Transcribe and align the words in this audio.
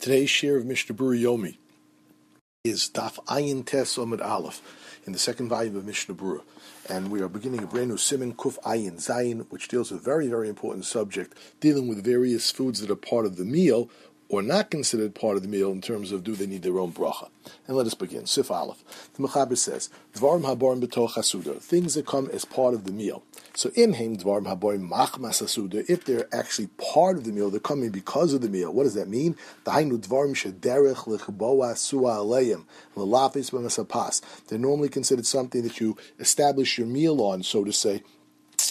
Today's 0.00 0.30
share 0.30 0.56
of 0.56 0.64
Mishnah 0.64 0.94
Berurah 0.94 1.20
Yomi 1.20 1.58
is 2.62 2.88
Daf 2.88 3.18
Ayin 3.24 3.66
Tes 3.66 3.96
Omid 3.96 4.24
Aleph 4.24 4.62
in 5.04 5.12
the 5.12 5.18
second 5.18 5.48
volume 5.48 5.74
of 5.74 5.84
Mishnah 5.84 6.14
Berurah. 6.14 6.44
And 6.88 7.10
we 7.10 7.20
are 7.20 7.28
beginning 7.28 7.64
a 7.64 7.66
brand 7.66 7.88
new 7.88 7.96
Simon 7.96 8.32
Kuf 8.32 8.62
Ayin 8.62 9.04
Zayin, 9.04 9.50
which 9.50 9.66
deals 9.66 9.90
with 9.90 10.00
a 10.00 10.04
very, 10.04 10.28
very 10.28 10.48
important 10.48 10.84
subject, 10.84 11.36
dealing 11.58 11.88
with 11.88 12.04
various 12.04 12.48
foods 12.52 12.80
that 12.80 12.92
are 12.92 12.96
part 12.96 13.26
of 13.26 13.38
the 13.38 13.44
meal 13.44 13.90
or 14.28 14.42
not 14.42 14.70
considered 14.70 15.14
part 15.14 15.36
of 15.36 15.42
the 15.42 15.48
meal 15.48 15.70
in 15.72 15.80
terms 15.80 16.12
of 16.12 16.22
do 16.22 16.34
they 16.34 16.46
need 16.46 16.62
their 16.62 16.78
own 16.78 16.92
bracha. 16.92 17.28
And 17.66 17.76
let 17.76 17.86
us 17.86 17.94
begin. 17.94 18.26
Sif 18.26 18.50
Aleph. 18.50 18.84
The 19.14 19.22
Mechaber 19.22 19.56
says, 19.56 19.88
Dvarim 20.14 20.42
haborim 20.42 20.84
b'toch 20.84 21.12
hasuda, 21.12 21.60
things 21.60 21.94
that 21.94 22.06
come 22.06 22.28
as 22.32 22.44
part 22.44 22.74
of 22.74 22.84
the 22.84 22.92
meal. 22.92 23.22
So 23.54 23.70
imheim 23.70 24.22
dvarim 24.22 24.46
haborim 24.46 24.88
machmas 24.88 25.42
hasuda, 25.42 25.88
if 25.88 26.04
they're 26.04 26.28
actually 26.32 26.68
part 26.92 27.16
of 27.16 27.24
the 27.24 27.32
meal, 27.32 27.50
they're 27.50 27.58
coming 27.58 27.90
because 27.90 28.34
of 28.34 28.42
the 28.42 28.48
meal. 28.48 28.72
What 28.72 28.84
does 28.84 28.94
that 28.94 29.08
mean? 29.08 29.36
Dahainu 29.64 29.98
dvarim 29.98 30.34
shederech 30.34 31.06
lechboa 31.06 31.76
sua 31.76 32.16
aleim, 32.16 32.64
lelafis 32.96 33.50
b'masapas. 33.50 34.20
They're 34.46 34.58
normally 34.58 34.90
considered 34.90 35.26
something 35.26 35.62
that 35.62 35.80
you 35.80 35.96
establish 36.18 36.76
your 36.76 36.86
meal 36.86 37.20
on, 37.22 37.42
so 37.42 37.64
to 37.64 37.72
say, 37.72 38.02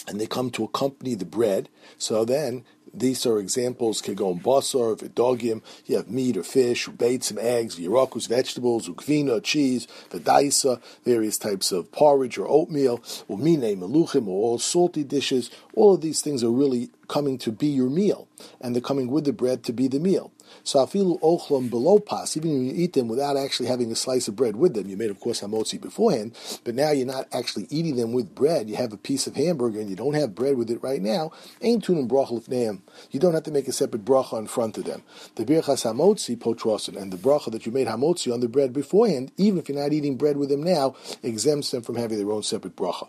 and 0.08 0.18
they 0.18 0.26
come 0.26 0.50
to 0.50 0.64
accompany 0.64 1.14
the 1.14 1.26
bread. 1.26 1.68
So 1.98 2.24
then 2.24 2.64
these 2.94 3.26
are 3.26 3.38
examples, 3.38 4.00
kegon 4.00 4.42
basar, 4.42 4.98
vidogim, 4.98 5.62
you 5.84 5.96
have 5.96 6.10
meat 6.10 6.38
or 6.38 6.42
fish, 6.42 6.88
or 6.88 6.92
bait 6.92 7.22
some 7.22 7.38
eggs, 7.38 7.78
yirakus, 7.78 8.26
vegetables, 8.26 8.88
ukvina, 8.88 9.42
cheese, 9.42 9.86
vidaisa, 10.10 10.80
various 11.04 11.36
types 11.36 11.70
of 11.70 11.92
porridge 11.92 12.38
or 12.38 12.48
oatmeal, 12.48 12.98
umine, 13.28 13.76
meluchim, 13.78 14.26
or 14.26 14.42
all 14.42 14.58
salty 14.58 15.04
dishes. 15.04 15.50
All 15.74 15.94
of 15.94 16.00
these 16.00 16.22
things 16.22 16.42
are 16.42 16.50
really 16.50 16.88
coming 17.08 17.36
to 17.38 17.52
be 17.52 17.66
your 17.66 17.90
meal, 17.90 18.28
and 18.60 18.74
they're 18.74 18.80
coming 18.80 19.10
with 19.10 19.24
the 19.24 19.32
bread 19.32 19.62
to 19.64 19.72
be 19.72 19.88
the 19.88 20.00
meal. 20.00 20.32
So 20.64 20.84
afilu 20.84 21.20
ochlam 21.20 21.70
below 21.70 21.98
pas, 21.98 22.36
even 22.36 22.50
when 22.50 22.66
you 22.66 22.72
eat 22.74 22.92
them 22.92 23.08
without 23.08 23.36
actually 23.36 23.68
having 23.68 23.90
a 23.90 23.96
slice 23.96 24.28
of 24.28 24.36
bread 24.36 24.56
with 24.56 24.74
them, 24.74 24.88
you 24.88 24.96
made 24.96 25.10
of 25.10 25.20
course 25.20 25.40
hamotzi 25.40 25.80
beforehand, 25.80 26.36
but 26.64 26.74
now 26.74 26.90
you're 26.90 27.06
not 27.06 27.26
actually 27.32 27.66
eating 27.70 27.96
them 27.96 28.12
with 28.12 28.34
bread. 28.34 28.68
You 28.68 28.76
have 28.76 28.92
a 28.92 28.96
piece 28.96 29.26
of 29.26 29.36
hamburger 29.36 29.80
and 29.80 29.90
you 29.90 29.96
don't 29.96 30.14
have 30.14 30.34
bread 30.34 30.56
with 30.56 30.70
it 30.70 30.82
right 30.82 31.02
now. 31.02 31.32
Ain't 31.62 31.84
tunim 31.84 32.08
brachal 32.08 32.46
neam. 32.48 32.82
You 33.10 33.20
don't 33.20 33.34
have 33.34 33.44
to 33.44 33.50
make 33.50 33.68
a 33.68 33.72
separate 33.72 34.04
bracha 34.04 34.38
in 34.38 34.46
front 34.46 34.78
of 34.78 34.84
them. 34.84 35.02
The 35.36 35.44
birchas 35.44 35.84
hamotzi 35.84 36.36
potrosin 36.36 37.00
and 37.00 37.12
the 37.12 37.16
bracha 37.16 37.50
that 37.52 37.66
you 37.66 37.72
made 37.72 37.86
hamotzi 37.86 38.32
on 38.32 38.40
the 38.40 38.48
bread 38.48 38.72
beforehand, 38.72 39.32
even 39.36 39.58
if 39.58 39.68
you're 39.68 39.78
not 39.78 39.92
eating 39.92 40.16
bread 40.16 40.36
with 40.36 40.48
them 40.48 40.62
now, 40.62 40.94
exempts 41.22 41.70
them 41.70 41.82
from 41.82 41.96
having 41.96 42.18
their 42.18 42.30
own 42.30 42.42
separate 42.42 42.76
bracha. 42.76 43.08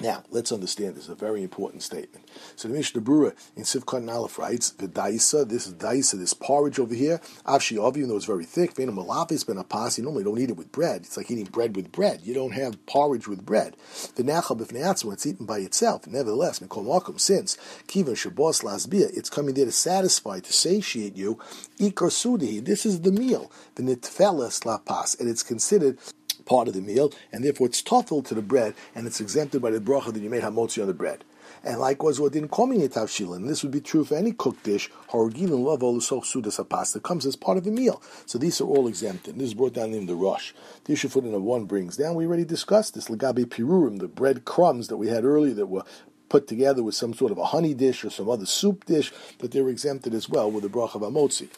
Now, 0.00 0.24
let's 0.30 0.50
understand 0.50 0.96
this 0.96 1.04
is 1.04 1.10
a 1.10 1.14
very 1.14 1.42
important 1.42 1.82
statement. 1.82 2.28
So 2.56 2.66
the 2.66 2.74
Mishnah 2.74 3.02
Berurah 3.02 3.34
in 3.56 3.62
Sivkot 3.62 4.10
Aleph 4.12 4.38
writes, 4.38 4.70
the 4.70 4.88
daisa, 4.88 5.48
this 5.48 5.66
is 5.66 5.74
daisa, 5.74 6.18
this 6.18 6.34
porridge 6.34 6.78
over 6.80 6.94
here, 6.94 7.20
avshi 7.46 7.78
of, 7.78 7.96
even 7.96 8.08
though 8.08 8.16
it's 8.16 8.24
very 8.24 8.44
thick, 8.44 8.74
venom 8.74 8.96
malafis 8.96 9.46
ben 9.46 9.56
apas, 9.56 9.98
you 9.98 10.04
normally 10.04 10.24
don't 10.24 10.38
eat 10.38 10.50
it 10.50 10.56
with 10.56 10.72
bread. 10.72 11.02
It's 11.02 11.16
like 11.16 11.30
eating 11.30 11.44
bread 11.44 11.76
with 11.76 11.92
bread. 11.92 12.22
You 12.24 12.34
don't 12.34 12.52
have 12.52 12.84
porridge 12.86 13.28
with 13.28 13.46
bread. 13.46 13.76
The 14.16 14.24
nachal 14.24 14.58
b'fneatz 14.58 15.04
when 15.04 15.14
it's 15.14 15.26
eaten 15.26 15.46
by 15.46 15.58
itself. 15.58 16.06
Nevertheless, 16.06 16.58
mikol 16.58 16.84
makom, 16.84 17.20
since 17.20 17.56
kivan 17.86 18.16
shabos 18.16 18.64
lasbia, 18.64 19.16
it's 19.16 19.30
coming 19.30 19.54
there 19.54 19.66
to 19.66 19.72
satisfy, 19.72 20.40
to 20.40 20.52
satiate 20.52 21.16
you, 21.16 21.38
ikar 21.78 22.10
sudihi, 22.10 22.64
this 22.64 22.84
is 22.84 23.02
the 23.02 23.12
meal, 23.12 23.52
the 23.76 23.82
nitfeles 23.82 24.64
lapas, 24.64 25.20
and 25.20 25.28
it's 25.28 25.42
considered 25.42 25.98
part 26.44 26.68
of 26.68 26.74
the 26.74 26.80
meal, 26.80 27.12
and 27.32 27.44
therefore 27.44 27.68
it's 27.68 27.82
tough 27.82 28.06
to 28.08 28.34
the 28.34 28.42
bread, 28.42 28.74
and 28.94 29.06
it's 29.06 29.20
exempted 29.20 29.62
by 29.62 29.70
the 29.70 29.80
bracha 29.80 30.12
that 30.12 30.22
you 30.22 30.30
made 30.30 30.42
hamotzi 30.42 30.80
on 30.80 30.88
the 30.88 30.94
bread. 30.94 31.24
And 31.64 31.78
likewise, 31.78 32.18
what 32.18 32.32
didn't 32.32 32.48
call 32.48 32.66
me 32.66 32.82
and 32.82 33.48
this 33.48 33.62
would 33.62 33.70
be 33.70 33.80
true 33.80 34.04
for 34.04 34.16
any 34.16 34.32
cooked 34.32 34.64
dish, 34.64 34.90
harogilin 35.10 35.64
love 35.64 35.80
sudas 35.80 36.58
a 36.58 36.64
pasta 36.64 36.98
comes 36.98 37.24
as 37.24 37.36
part 37.36 37.56
of 37.56 37.66
a 37.66 37.70
meal. 37.70 38.02
So 38.26 38.36
these 38.38 38.60
are 38.60 38.64
all 38.64 38.88
exempted. 38.88 39.38
This 39.38 39.48
is 39.48 39.54
brought 39.54 39.74
down 39.74 39.92
in 39.92 40.06
the 40.06 40.16
rush. 40.16 40.54
The 40.84 40.94
issue 40.94 41.08
footnote 41.08 41.42
one 41.42 41.66
brings 41.66 41.96
down, 41.96 42.16
we 42.16 42.26
already 42.26 42.44
discussed 42.44 42.94
this, 42.94 43.08
lagabi 43.08 43.44
pirurim, 43.44 44.00
the 44.00 44.08
bread 44.08 44.44
crumbs 44.44 44.88
that 44.88 44.96
we 44.96 45.08
had 45.08 45.24
earlier 45.24 45.54
that 45.54 45.66
were 45.66 45.84
put 46.28 46.48
together 46.48 46.82
with 46.82 46.94
some 46.96 47.14
sort 47.14 47.30
of 47.30 47.38
a 47.38 47.44
honey 47.44 47.74
dish 47.74 48.04
or 48.04 48.10
some 48.10 48.28
other 48.28 48.46
soup 48.46 48.84
dish, 48.86 49.12
that 49.38 49.52
they're 49.52 49.68
exempted 49.68 50.14
as 50.14 50.28
well 50.28 50.50
with 50.50 50.64
the 50.64 50.70
bracha 50.70 50.96
of 50.96 51.02
amotzi. 51.02 51.48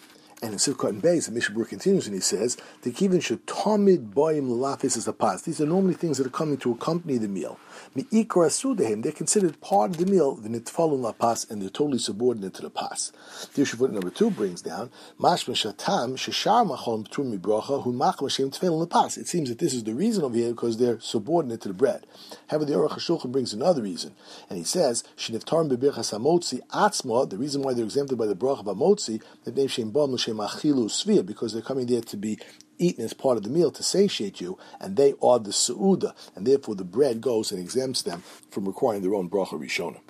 And 0.42 0.52
in 0.52 0.58
Sivkot 0.58 0.90
and 0.90 1.02
Beis, 1.02 1.26
the 1.26 1.32
Mishnah 1.32 1.64
continues 1.64 2.06
and 2.06 2.14
he 2.14 2.20
says, 2.20 2.56
the 2.82 2.90
kivin 2.90 3.22
should 3.22 3.46
tomid 3.46 4.10
boim 4.12 4.48
lalafis 4.48 4.96
as 4.96 5.08
a 5.08 5.12
pas. 5.12 5.42
These 5.42 5.60
are 5.60 5.66
normally 5.66 5.94
things 5.94 6.18
that 6.18 6.26
are 6.26 6.30
coming 6.30 6.58
to 6.58 6.72
accompany 6.72 7.18
the 7.18 7.28
meal. 7.28 7.58
They're 7.94 9.12
considered 9.12 9.60
part 9.60 9.90
of 9.90 9.98
the 9.98 10.06
meal, 10.06 10.34
the 10.34 10.48
nitfalun 10.48 11.00
la 11.00 11.12
pas, 11.12 11.46
and 11.48 11.62
they're 11.62 11.68
totally 11.68 11.98
subordinate 11.98 12.54
to 12.54 12.62
the 12.62 12.70
pas. 12.70 13.12
The 13.54 13.62
issue 13.62 13.86
number 13.88 14.10
two 14.10 14.30
brings 14.30 14.62
down, 14.62 14.90
mashma 15.20 15.54
shatam 15.54 16.14
sheshar 16.14 16.66
machon 16.66 17.08
p'tum 17.08 17.38
mibracha 17.38 17.82
hu 17.82 17.92
machma 17.92 18.30
shem 18.30 18.50
tefilin 18.50 18.80
la 18.80 18.86
pas. 18.86 19.16
It 19.16 19.28
seems 19.28 19.48
that 19.48 19.58
this 19.58 19.74
is 19.74 19.84
the 19.84 19.94
reason 19.94 20.24
over 20.24 20.36
here 20.36 20.50
because 20.50 20.78
they're 20.78 20.98
subordinate 21.00 21.60
to 21.62 21.68
the 21.68 21.74
bread. 21.74 22.06
However, 22.48 22.64
the 22.64 22.74
Aruch 22.74 22.92
HaShulchan 22.92 23.32
brings 23.32 23.52
another 23.52 23.82
reason, 23.82 24.14
and 24.48 24.58
he 24.58 24.64
says, 24.64 25.04
atzma, 25.18 25.68
the 27.30 27.36
reason 27.36 27.62
why 27.62 27.74
they're 27.74 27.84
exempted 27.84 28.18
by 28.18 28.26
the 28.26 28.34
bracha 28.34 28.60
of 28.60 29.44
the 29.44 29.52
name 29.52 29.68
shem 29.68 29.90
bam 29.90 30.10
achilu 30.10 30.88
svia, 30.88 31.24
because 31.24 31.52
they're 31.52 31.62
coming 31.62 31.86
there 31.86 32.00
to 32.00 32.16
be 32.16 32.38
eaten 32.78 33.04
as 33.04 33.12
part 33.12 33.36
of 33.36 33.42
the 33.42 33.50
meal 33.50 33.70
to 33.70 33.82
satiate 33.82 34.40
you, 34.40 34.58
and 34.80 34.96
they 34.96 35.14
are 35.22 35.38
the 35.38 35.50
su'uda, 35.50 36.14
and 36.34 36.46
therefore 36.46 36.74
the 36.74 36.84
bread 36.84 37.20
goes 37.20 37.52
and 37.52 37.60
exempts 37.60 38.02
them 38.02 38.22
from 38.50 38.66
requiring 38.66 39.02
their 39.02 39.14
own 39.14 39.28
bracha 39.28 39.60
rishona. 39.60 40.00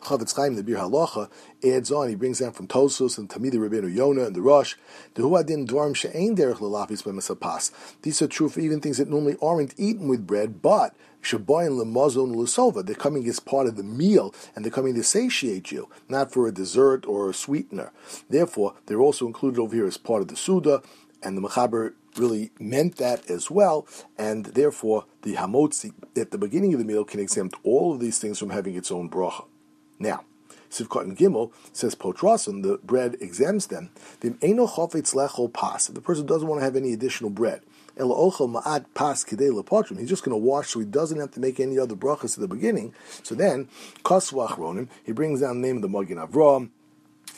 Chofetz 0.00 0.34
Chaim, 0.34 0.54
the 0.54 0.62
Biur 0.62 0.78
Halacha, 0.78 1.30
adds 1.62 1.90
on, 1.92 2.08
he 2.08 2.14
brings 2.14 2.38
down 2.38 2.52
from 2.52 2.66
Tosos 2.66 3.18
and 3.18 3.28
Tamidi 3.28 3.54
Rabbeinu 3.54 3.94
Yonah 3.94 4.24
and 4.24 4.36
the 4.36 4.40
Rosh, 4.40 4.76
the 5.14 5.22
Huadin 5.22 5.66
Dwarm 5.66 5.94
She'ain 5.94 6.34
Derech 6.36 6.56
Lalafis 6.56 7.02
B'Masapas. 7.02 7.70
These 8.02 8.22
are 8.22 8.26
true 8.26 8.48
for 8.48 8.60
even 8.60 8.80
things 8.80 8.96
that 8.96 9.10
normally 9.10 9.36
aren't 9.42 9.74
eaten 9.78 10.08
with 10.08 10.26
bread, 10.26 10.62
but 10.62 10.94
Shaboyin 11.22 11.82
Lemazon 11.82 12.34
Lusova, 12.34 12.84
they're 12.84 12.94
coming 12.94 13.26
as 13.28 13.40
part 13.40 13.66
of 13.66 13.76
the 13.76 13.82
meal, 13.82 14.34
and 14.54 14.64
they're 14.64 14.72
coming 14.72 14.94
to 14.94 15.02
satiate 15.02 15.72
you, 15.72 15.88
not 16.08 16.32
for 16.32 16.46
a 16.46 16.52
dessert 16.52 17.06
or 17.06 17.30
a 17.30 17.34
sweetener. 17.34 17.92
Therefore, 18.28 18.74
they're 18.86 19.00
also 19.00 19.26
included 19.26 19.60
over 19.60 19.74
here 19.74 19.86
as 19.86 19.96
part 19.96 20.22
of 20.22 20.28
the 20.28 20.36
Suda, 20.36 20.82
and 21.24 21.36
the 21.36 21.42
Mechaber 21.42 21.94
really 22.16 22.52
meant 22.60 22.96
that 22.96 23.28
as 23.30 23.50
well, 23.50 23.86
and 24.16 24.46
therefore 24.46 25.04
the 25.22 25.34
Hamotzi 25.34 25.92
at 26.16 26.30
the 26.30 26.38
beginning 26.38 26.72
of 26.74 26.78
the 26.78 26.84
meal 26.84 27.04
can 27.04 27.20
exempt 27.20 27.56
all 27.64 27.92
of 27.92 28.00
these 28.00 28.18
things 28.18 28.38
from 28.38 28.50
having 28.50 28.76
its 28.76 28.92
own 28.92 29.10
bracha. 29.10 29.46
Now, 29.98 30.24
Sivkot 30.70 31.02
and 31.02 31.16
Gimel 31.16 31.52
says 31.72 31.94
potrasim, 31.94 32.62
the 32.62 32.78
bread 32.82 33.16
exempts 33.20 33.66
them. 33.66 33.90
The 34.20 34.30
pas. 35.52 35.86
The 35.86 36.00
person 36.00 36.26
doesn't 36.26 36.48
want 36.48 36.60
to 36.60 36.64
have 36.64 36.76
any 36.76 36.92
additional 36.92 37.30
bread. 37.30 37.62
He's 37.96 38.08
just 38.08 38.38
going 40.24 40.32
to 40.32 40.36
wash 40.36 40.70
so 40.70 40.80
he 40.80 40.86
doesn't 40.86 41.20
have 41.20 41.30
to 41.30 41.40
make 41.40 41.60
any 41.60 41.78
other 41.78 41.94
brachas 41.94 42.34
at 42.34 42.40
the 42.40 42.48
beginning. 42.48 42.92
So 43.22 43.36
then, 43.36 43.68
Kasvach 44.02 44.88
he 45.04 45.12
brings 45.12 45.42
down 45.42 45.60
the 45.60 45.68
name 45.68 45.76
of 45.76 45.82
the 45.82 45.88
Magen 45.88 46.18
Avram, 46.18 46.70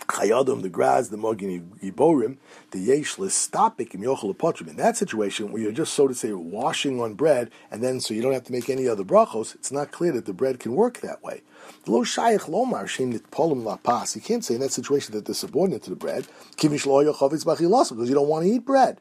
Chayadim, 0.01 0.63
the 0.63 0.69
Graz, 0.69 1.11
the 1.11 1.17
Magin 1.17 1.73
Giborim, 1.83 2.37
the 2.71 2.89
Yeshlis, 2.89 3.33
Stopik, 3.33 3.95
and 3.95 4.05
Yochel 4.05 4.35
Apotrim. 4.35 4.69
In 4.69 4.77
that 4.77 4.97
situation, 4.97 5.51
where 5.51 5.63
you're 5.63 5.73
just, 5.73 5.95
so 5.95 6.07
to 6.07 6.15
say, 6.15 6.33
washing 6.33 7.01
on 7.01 7.15
bread, 7.15 7.51
and 7.71 7.83
then 7.83 8.01
so 8.01 8.15
you 8.15 8.23
don't 8.23 8.33
have 8.33 8.45
to 8.45 8.53
make 8.53 8.69
any 8.69 8.87
other 8.87 9.05
brachos, 9.05 9.55
it's 9.55 9.73
not 9.73 9.91
clear 9.93 10.13
that 10.13 10.27
the 10.27 10.33
bread 10.33 10.61
can 10.61 10.75
work 10.75 11.01
that 11.01 11.23
way. 11.23 11.43
Lo 11.87 12.03
Shayach 12.03 12.49
Lomar, 12.51 12.87
Shem 12.87 13.13
Polim 13.19 13.65
La 13.65 13.77
Pas. 13.77 14.15
You 14.15 14.23
can't 14.23 14.45
say 14.45 14.55
in 14.55 14.61
that 14.61 14.73
situation 14.73 15.15
that 15.15 15.25
they're 15.25 15.35
subordinate 15.35 15.83
to 15.85 15.91
the 15.91 15.97
bread, 15.97 16.27
because 16.57 16.87
you 16.87 18.15
don't 18.15 18.29
want 18.29 18.45
to 18.45 18.51
eat 18.51 18.65
bread. 18.65 19.01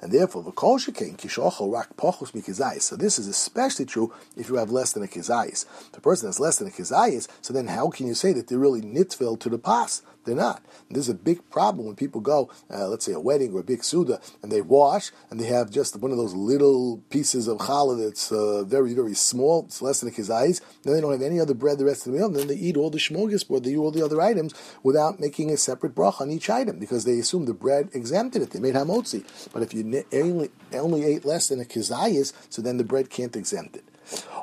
And 0.00 0.12
therefore, 0.12 0.44
the 0.44 0.52
kol 0.52 0.78
shekain 0.78 1.16
kishochel 1.16 1.72
rak 1.72 1.96
pochus 1.96 2.30
mikizayis. 2.32 2.82
So 2.82 2.94
this 2.96 3.18
is 3.18 3.26
especially 3.26 3.84
true 3.84 4.12
if 4.36 4.48
you 4.48 4.54
have 4.54 4.70
less 4.70 4.92
than 4.92 5.02
a 5.02 5.06
kizayis. 5.06 5.64
The 5.90 6.00
person 6.00 6.28
has 6.28 6.38
less 6.38 6.56
than 6.58 6.68
a 6.68 6.70
kizayis, 6.70 7.26
so 7.40 7.52
then 7.52 7.66
how 7.66 7.88
can 7.88 8.06
you 8.06 8.14
say 8.14 8.32
that 8.32 8.46
they're 8.46 8.58
really 8.58 8.80
nitvil 8.80 9.40
to 9.40 9.48
the 9.48 9.58
pas? 9.58 10.02
They're 10.24 10.36
not. 10.36 10.62
And 10.88 10.96
this 10.96 11.08
is 11.08 11.14
a 11.14 11.14
big 11.14 11.48
problem 11.50 11.86
when 11.86 11.96
people 11.96 12.20
go, 12.20 12.50
uh, 12.70 12.88
let's 12.88 13.04
say 13.04 13.12
a 13.12 13.20
wedding 13.20 13.52
or 13.52 13.60
a 13.60 13.64
big 13.64 13.82
suda, 13.82 14.20
and 14.42 14.52
they 14.52 14.60
wash 14.60 15.10
and 15.30 15.40
they 15.40 15.46
have 15.46 15.70
just 15.70 15.96
one 15.96 16.12
of 16.12 16.16
those 16.16 16.34
little 16.34 17.02
pieces 17.10 17.48
of 17.48 17.58
challah 17.58 18.04
that's 18.04 18.30
uh, 18.30 18.62
very, 18.64 18.94
very 18.94 19.14
small. 19.14 19.64
It's 19.66 19.82
less 19.82 20.00
than 20.00 20.08
a 20.08 20.12
kizayis. 20.12 20.60
Then 20.82 20.94
they 20.94 21.00
don't 21.00 21.12
have 21.12 21.22
any 21.22 21.40
other 21.40 21.54
bread 21.54 21.78
the 21.78 21.84
rest 21.84 22.06
of 22.06 22.12
the 22.12 22.18
meal. 22.18 22.28
And 22.28 22.36
then 22.36 22.46
they 22.46 22.54
eat 22.54 22.76
all 22.76 22.90
the 22.90 22.98
smorgasbord, 22.98 23.64
they 23.64 23.70
eat 23.70 23.76
all 23.76 23.90
the 23.90 24.04
other 24.04 24.20
items 24.20 24.54
without 24.82 25.18
making 25.18 25.50
a 25.50 25.56
separate 25.56 25.94
brach 25.94 26.20
on 26.20 26.30
each 26.30 26.48
item 26.48 26.78
because 26.78 27.04
they 27.04 27.18
assume 27.18 27.46
the 27.46 27.54
bread 27.54 27.88
exempted 27.92 28.42
it. 28.42 28.50
They 28.50 28.60
made 28.60 28.74
hamotzi. 28.74 29.24
But 29.52 29.62
if 29.62 29.74
you 29.74 30.04
only, 30.12 30.50
only 30.72 31.04
ate 31.04 31.24
less 31.24 31.48
than 31.48 31.60
a 31.60 31.64
kizayis, 31.64 32.32
so 32.48 32.62
then 32.62 32.76
the 32.76 32.84
bread 32.84 33.10
can't 33.10 33.34
exempt 33.34 33.76
it. 33.76 33.84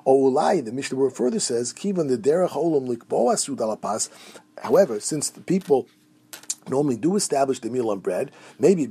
Oulai, 0.05 0.63
the 0.63 0.71
Mishnah 0.71 1.09
further 1.11 1.39
says, 1.39 1.73
Kivan 1.73 2.07
the 2.07 2.17
derech 2.17 2.49
olam 2.51 2.87
likboa 2.87 3.35
sudalapas. 3.35 4.09
However, 4.61 4.99
since 4.99 5.29
the 5.29 5.41
people 5.41 5.87
normally 6.69 6.97
do 6.97 7.15
establish 7.15 7.59
the 7.59 7.69
meal 7.69 7.89
on 7.89 7.99
bread, 7.99 8.31
maybe 8.59 8.87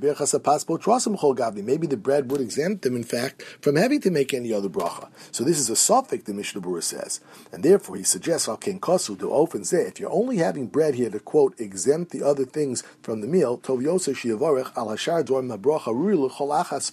gavni. 1.38 1.64
Maybe 1.64 1.86
the 1.86 1.96
bread 1.96 2.30
would 2.30 2.40
exempt 2.40 2.82
them, 2.82 2.96
in 2.96 3.04
fact, 3.04 3.42
from 3.60 3.76
having 3.76 4.00
to 4.02 4.10
make 4.10 4.34
any 4.34 4.52
other 4.52 4.68
bracha. 4.68 5.08
So 5.30 5.44
this 5.44 5.58
is 5.58 5.70
a 5.70 5.76
suffix 5.76 6.24
the 6.24 6.34
Mishnah 6.34 6.60
Berurah 6.60 6.82
says, 6.82 7.20
and 7.52 7.62
therefore 7.62 7.96
he 7.96 8.02
suggests 8.02 8.48
al 8.48 8.56
ken 8.56 8.80
kosu 8.80 9.18
to 9.18 9.30
open 9.32 9.64
say 9.64 9.82
if 9.82 10.00
you're 10.00 10.12
only 10.12 10.38
having 10.38 10.66
bread 10.66 10.94
here 10.94 11.10
to 11.10 11.20
quote 11.20 11.58
exempt 11.60 12.12
the 12.12 12.22
other 12.22 12.44
things 12.44 12.82
from 13.02 13.20
the 13.20 13.26
meal, 13.26 13.58
tov 13.58 13.82
yosef 13.82 14.18
shiavarech 14.18 14.76
al 14.76 14.88
hashar 14.88 15.24
dorm 15.24 15.48
bracha 15.48 15.86
ruilu 15.86 16.30
cholachas 16.30 16.92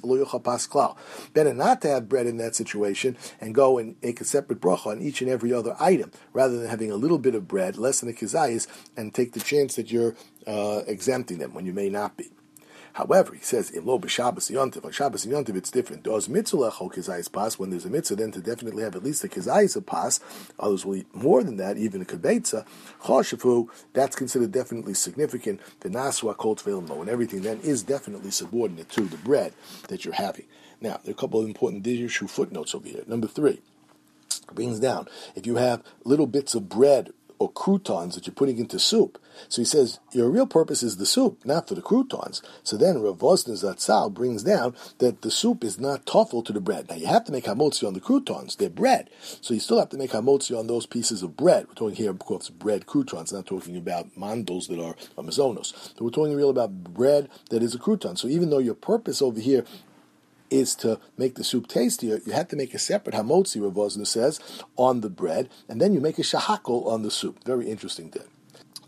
klal. 0.68 0.96
Better 1.34 1.54
not 1.54 1.82
to 1.82 1.88
have 1.90 2.10
bread 2.10 2.28
in 2.28 2.38
that 2.38 2.56
situation 2.56 3.18
and 3.42 3.56
go 3.56 3.78
and 3.78 3.96
make 4.02 4.22
a 4.22 4.26
separate 4.26 4.62
bracha 4.62 4.88
on 4.88 5.02
each 5.02 5.22
and 5.22 5.30
every 5.30 5.54
other 5.54 5.76
item, 5.80 6.12
rather 6.34 6.58
than 6.58 6.70
having 6.70 6.92
a 6.92 6.96
little 6.96 7.20
bit 7.20 7.36
of 7.36 7.48
bread, 7.48 7.78
less 7.78 8.00
than 8.00 8.10
a 8.10 8.14
kizayis, 8.14 8.68
and 8.96 9.14
take 9.14 9.34
the 9.34 9.40
chance 9.40 9.76
that 9.76 9.92
you're 9.92 10.16
uh, 10.48 10.82
exempting 10.88 11.38
them 11.40 11.54
when 11.54 11.66
you 11.66 11.74
may 11.74 11.90
not 11.90 12.18
be. 12.18 12.32
However, 12.96 13.34
he 13.34 13.42
says, 13.42 13.72
in 13.72 13.86
lo 13.86 14.00
b'Shabbos 14.00 14.50
yontiv, 14.50 14.86
on 14.86 14.92
Shabbos 14.94 15.26
yontiv 15.26 15.58
it's 15.58 15.70
different. 15.70 16.04
Does 16.04 16.30
mitzvah 16.30 16.72
kizayis 16.72 17.30
pas, 17.30 17.60
when 17.60 17.70
there's 17.70 17.84
a 17.84 17.90
mitzvah, 17.90 18.16
then 18.16 18.32
to 18.32 18.40
definitely 18.40 18.84
have 18.84 18.96
at 18.96 19.04
least 19.04 19.22
a 19.26 19.28
kizayis 19.28 19.86
pas, 19.86 20.22
others 20.58 20.86
will 20.86 20.96
eat 20.96 21.14
more 21.14 21.44
than 21.44 21.58
that, 21.58 21.78
even 21.78 22.02
a 22.02 22.06
kibetza, 22.06 22.66
choshefu, 23.02 23.68
that's 23.92 24.16
considered 24.16 24.54
definitely 24.54 24.94
significant, 24.94 25.60
the 25.82 25.90
naswa 25.90 26.38
kol 26.38 26.58
and 27.02 27.10
everything 27.10 27.42
then 27.42 27.60
is 27.60 27.84
definitely 27.84 28.32
subordinate 28.32 28.88
to 28.88 29.02
the 29.02 29.18
bread 29.18 29.54
that 29.90 30.06
you're 30.06 30.14
having. 30.14 30.46
Now, 30.80 31.02
there 31.04 31.12
are 31.12 31.18
a 31.18 31.20
couple 31.20 31.42
of 31.42 31.48
important 31.48 31.84
Dirshu 31.84 32.30
footnotes 32.30 32.74
over 32.74 32.88
here. 32.88 33.04
Number 33.08 33.28
three, 33.28 33.62
brings 34.54 34.80
down, 34.80 35.10
if 35.36 35.46
you 35.46 35.58
have 35.58 35.84
little 36.06 36.28
bits 36.28 36.56
of 36.56 36.70
bread 36.70 37.12
or 37.40 37.52
croutons 37.52 38.16
that 38.16 38.28
you're 38.28 38.34
putting 38.34 38.58
into 38.58 38.80
soup. 38.80 39.22
So 39.50 39.62
he 39.62 39.66
says 39.66 40.00
your 40.12 40.30
real 40.30 40.48
purpose 40.48 40.82
is 40.84 40.98
the 40.98 41.06
soup, 41.06 41.46
not 41.46 41.68
for 41.68 41.76
the 41.76 41.82
croutons. 41.82 42.42
So 42.64 42.78
then 42.78 43.02
Rav 43.02 43.18
Vosner 43.18 43.62
Zatzal 43.62 44.14
brings 44.14 44.44
down 44.44 44.76
that 45.00 45.22
the 45.22 45.32
soup 45.32 45.64
is 45.64 45.80
not 45.80 46.06
toffel 46.06 46.44
to 46.46 46.54
the 46.54 46.62
bread. 46.62 46.90
Now 46.90 46.96
you 46.96 47.08
have 47.08 47.26
to 47.26 47.32
make 47.32 47.46
hamotzi 47.46 47.86
on 47.86 47.94
the 47.94 48.00
croutons; 48.00 48.56
they're 48.56 48.70
bread, 48.70 49.10
so 49.20 49.54
you 49.54 49.60
still 49.60 49.80
have 49.80 49.90
to 49.90 49.98
make 49.98 50.12
hamotzi 50.12 50.58
on 50.58 50.68
those 50.68 50.86
pieces 50.86 51.24
of 51.24 51.36
bread. 51.36 51.68
We're 51.68 51.74
talking 51.74 51.96
here, 51.96 52.12
of 52.12 52.20
course, 52.20 52.50
bread 52.50 52.86
croutons, 52.86 53.34
not 53.34 53.46
talking 53.46 53.78
about 53.78 54.16
mandals 54.16 54.68
that 54.70 54.80
are 54.80 54.96
amazonos. 55.18 55.74
So 55.98 56.06
we're 56.06 56.12
talking 56.12 56.36
real 56.36 56.50
about 56.50 56.84
bread 56.84 57.30
that 57.50 57.64
is 57.64 57.76
a 57.76 57.80
crouton. 57.80 58.18
So 58.18 58.28
even 58.28 58.50
though 58.50 58.60
your 58.60 58.76
purpose 58.76 59.22
over 59.22 59.40
here 59.40 59.66
is 60.56 60.76
to 60.76 61.00
make 61.18 61.36
the 61.36 61.44
soup 61.44 61.68
tastier, 61.68 62.22
you 62.26 62.34
have 62.34 62.48
to 62.50 62.56
make 62.56 62.74
a 62.74 62.80
separate 62.80 63.16
hamotzi, 63.16 63.62
Rav 63.62 63.74
Vosner 63.74 64.08
says, 64.08 64.40
on 64.78 65.02
the 65.02 65.10
bread, 65.10 65.50
and 65.70 65.82
then 65.82 65.94
you 65.94 66.02
make 66.02 66.20
a 66.20 66.24
shahakol 66.24 66.88
on 66.88 67.04
the 67.04 67.12
soup. 67.12 67.44
Very 67.46 67.70
interesting 67.70 68.10
thing. 68.10 68.28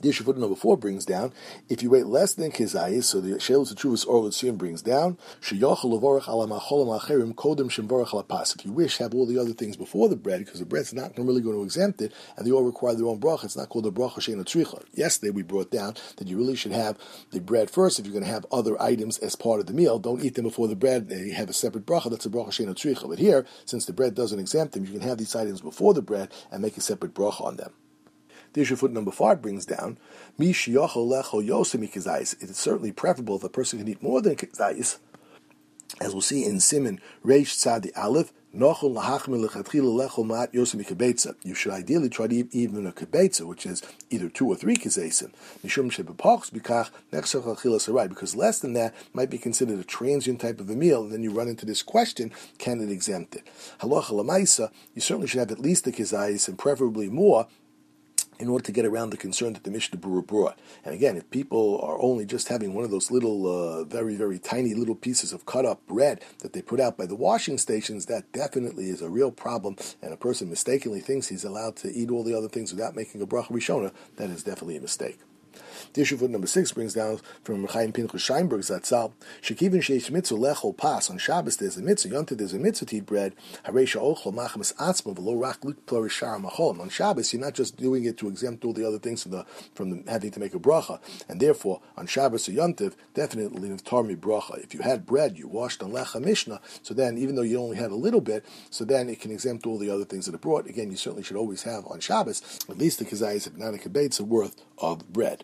The 0.01 0.09
issue 0.09 0.23
footnote 0.23 0.41
number 0.41 0.55
four 0.55 0.77
brings 0.77 1.05
down, 1.05 1.33
if 1.69 1.81
you 1.81 1.89
wait 1.89 2.05
less 2.05 2.33
than 2.35 2.51
kizayis, 2.51 3.05
so 3.05 3.19
the 3.19 3.35
Shelos 3.35 3.73
Tshuvas 3.73 4.07
Or 4.07 4.53
brings 4.53 4.81
down, 4.81 5.17
If 5.41 5.51
you 8.65 8.71
wish, 8.71 8.97
have 8.97 9.13
all 9.15 9.25
the 9.25 9.39
other 9.39 9.53
things 9.53 9.75
before 9.75 10.09
the 10.09 10.15
bread, 10.15 10.39
because 10.45 10.59
the 10.59 10.65
bread's 10.65 10.93
not 10.93 11.17
really 11.17 11.41
going 11.41 11.55
to 11.55 11.63
exempt 11.63 12.01
it, 12.01 12.13
and 12.35 12.45
they 12.45 12.51
all 12.51 12.63
require 12.63 12.93
their 12.93 13.07
own 13.07 13.19
bracha. 13.19 13.45
It's 13.45 13.57
not 13.57 13.69
called 13.69 13.87
a 13.87 13.91
bracha 13.91 14.19
shein 14.19 14.37
tricha. 14.43 14.83
Yesterday 14.93 15.31
we 15.31 15.41
brought 15.41 15.71
down 15.71 15.95
that 16.17 16.27
you 16.27 16.37
really 16.37 16.55
should 16.55 16.71
have 16.71 16.97
the 17.31 17.41
bread 17.41 17.69
first 17.69 17.99
if 17.99 18.05
you're 18.05 18.13
going 18.13 18.25
to 18.25 18.31
have 18.31 18.45
other 18.51 18.79
items 18.81 19.17
as 19.19 19.35
part 19.35 19.59
of 19.59 19.65
the 19.65 19.73
meal. 19.73 19.97
Don't 19.99 20.23
eat 20.23 20.35
them 20.35 20.45
before 20.45 20.67
the 20.67 20.75
bread. 20.75 21.09
They 21.09 21.29
have 21.29 21.49
a 21.49 21.53
separate 21.53 21.85
bracha. 21.85 22.09
That's 22.09 22.25
a 22.25 22.29
bracha 22.29 22.49
shein 22.49 22.67
tricha. 22.69 23.09
But 23.09 23.19
here, 23.19 23.45
since 23.65 23.85
the 23.85 23.93
bread 23.93 24.13
doesn't 24.15 24.39
exempt 24.39 24.73
them, 24.73 24.85
you 24.85 24.91
can 24.91 25.01
have 25.01 25.17
these 25.17 25.35
items 25.35 25.61
before 25.61 25.93
the 25.93 26.01
bread 26.01 26.31
and 26.51 26.61
make 26.61 26.77
a 26.77 26.81
separate 26.81 27.13
bracha 27.13 27.41
on 27.43 27.57
them. 27.57 27.73
The 28.53 28.61
issue 28.61 28.75
foot 28.75 28.91
number 28.91 29.11
five 29.11 29.41
brings 29.41 29.65
down, 29.65 29.97
It's 30.39 30.59
certainly 32.59 32.91
preferable 32.91 33.35
if 33.35 33.43
a 33.43 33.49
person 33.49 33.79
can 33.79 33.87
eat 33.87 34.03
more 34.03 34.21
than 34.21 34.35
kizayis, 34.35 34.97
as 35.99 36.13
we'll 36.13 36.21
see 36.21 36.45
in 36.45 36.59
Simon 36.59 36.99
Reish 37.25 37.55
Tzadi 37.55 37.91
Aleph, 37.95 38.33
you 38.53 38.73
should 41.55 41.71
ideally 41.71 42.09
try 42.09 42.27
to 42.27 42.35
eat 42.35 42.47
even 42.53 42.87
a 42.87 42.91
kibetza, 42.91 43.45
which 43.45 43.65
is 43.65 43.83
either 44.09 44.29
two 44.29 44.47
or 44.47 44.55
three 44.55 44.75
kizesim. 44.75 45.31
Because 48.09 48.35
less 48.35 48.59
than 48.59 48.73
that 48.73 48.95
might 49.13 49.29
be 49.29 49.37
considered 49.37 49.79
a 49.79 49.83
transient 49.83 50.41
type 50.41 50.59
of 50.59 50.69
a 50.69 50.75
meal, 50.75 51.03
and 51.03 51.11
then 51.11 51.23
you 51.23 51.31
run 51.31 51.47
into 51.47 51.65
this 51.65 51.83
question: 51.83 52.31
Can 52.57 52.79
it 52.81 52.91
exempt 52.91 53.35
it? 53.35 53.47
You 53.83 55.01
certainly 55.01 55.27
should 55.27 55.39
have 55.39 55.51
at 55.51 55.59
least 55.59 55.87
a 55.87 55.91
kizayis, 55.91 56.47
and 56.47 56.57
preferably 56.57 57.09
more 57.09 57.47
in 58.39 58.49
order 58.49 58.63
to 58.63 58.71
get 58.71 58.85
around 58.85 59.09
the 59.09 59.17
concern 59.17 59.53
that 59.53 59.63
the 59.63 59.71
Mishnah 59.71 59.99
Berurah 59.99 60.25
brought. 60.25 60.59
And 60.85 60.93
again, 60.93 61.17
if 61.17 61.29
people 61.29 61.79
are 61.81 62.01
only 62.01 62.25
just 62.25 62.47
having 62.47 62.73
one 62.73 62.83
of 62.83 62.91
those 62.91 63.11
little, 63.11 63.47
uh, 63.47 63.83
very, 63.83 64.15
very 64.15 64.39
tiny 64.39 64.73
little 64.73 64.95
pieces 64.95 65.33
of 65.33 65.45
cut 65.45 65.65
up 65.65 65.85
bread 65.87 66.23
that 66.39 66.53
they 66.53 66.61
put 66.61 66.79
out 66.79 66.97
by 66.97 67.05
the 67.05 67.15
washing 67.15 67.57
stations, 67.57 68.05
that 68.05 68.31
definitely 68.31 68.89
is 68.89 69.01
a 69.01 69.09
real 69.09 69.31
problem. 69.31 69.75
And 70.01 70.13
a 70.13 70.17
person 70.17 70.49
mistakenly 70.49 70.99
thinks 70.99 71.27
he's 71.27 71.43
allowed 71.43 71.75
to 71.77 71.91
eat 71.91 72.11
all 72.11 72.23
the 72.23 72.37
other 72.37 72.49
things 72.49 72.71
without 72.71 72.95
making 72.95 73.21
a 73.21 73.27
bracha 73.27 73.51
rishona, 73.51 73.91
that 74.17 74.29
is 74.29 74.43
definitely 74.43 74.77
a 74.77 74.81
mistake. 74.81 75.19
The 75.93 76.01
issue 76.01 76.17
for 76.17 76.27
number 76.27 76.47
six 76.47 76.71
brings 76.71 76.93
down 76.93 77.19
from 77.43 77.67
Chaim 77.67 77.91
Pinchas 77.91 78.21
Scheinberg 78.21 78.59
Zatzal, 78.59 79.13
Shekivin 79.41 79.81
Sheish 79.81 80.11
Mitzvah 80.11 80.35
Lechol 80.35 80.75
Pas, 80.75 81.09
on 81.09 81.17
Shabbos 81.17 81.57
there's 81.57 81.77
a 81.77 81.81
mitzvah, 81.81 82.09
Yonta 82.09 82.37
there's 82.37 82.53
a 82.53 82.59
mitzvah 82.59 82.85
to 82.85 82.97
eat 82.97 83.05
bread, 83.05 83.33
Haresha 83.65 83.99
Ochel 84.01 84.33
Machamas 84.33 84.75
Atzma 84.75 85.15
V'lo 85.15 85.39
Rak 85.39 85.63
Lik 85.63 85.85
Plorishar 85.85 86.43
Machol. 86.43 86.79
On 86.79 86.89
Shabbos 86.89 87.33
you're 87.33 87.41
not 87.41 87.53
just 87.53 87.77
doing 87.77 88.05
it 88.05 88.17
to 88.17 88.27
exempt 88.27 88.65
all 88.65 88.73
the 88.73 88.85
other 88.85 88.99
things 88.99 89.23
from 89.23 89.31
the 89.31 89.45
from 89.73 89.89
the, 89.89 90.11
having 90.11 90.31
to 90.31 90.39
make 90.39 90.53
a 90.53 90.59
bracha, 90.59 90.99
and 91.27 91.39
therefore 91.39 91.81
on 91.95 92.07
Shabbos 92.07 92.47
or 92.49 92.51
Yontiv, 92.51 92.93
definitely 93.13 93.69
Tarmi 93.69 94.17
bracha. 94.17 94.63
If 94.63 94.73
you 94.73 94.81
had 94.81 95.05
bread, 95.05 95.37
you 95.37 95.47
washed 95.47 95.81
on 95.81 95.91
Lechem 95.91 96.25
Mishnah, 96.25 96.61
so 96.83 96.93
then 96.93 97.17
even 97.17 97.35
though 97.35 97.41
you 97.41 97.59
only 97.59 97.77
had 97.77 97.91
a 97.91 97.95
little 97.95 98.21
bit, 98.21 98.45
so 98.69 98.83
then 98.85 99.09
it 99.09 99.19
can 99.19 99.31
exempt 99.31 99.65
all 99.65 99.77
the 99.77 99.89
other 99.89 100.05
things 100.05 100.25
that 100.25 100.35
are 100.35 100.39
brought. 100.39 100.67
Again, 100.67 100.91
you 100.91 100.97
certainly 100.97 101.23
should 101.23 101.37
always 101.37 101.63
have 101.63 101.85
on 101.87 101.99
Shabbos 101.99 102.41
at 102.69 102.77
least 102.77 102.99
the 102.99 103.05
kazayis, 103.05 103.47
if 103.47 103.57
not 103.57 103.73
a 103.73 104.23
worth 104.23 104.63
of 104.77 105.11
bread. 105.11 105.43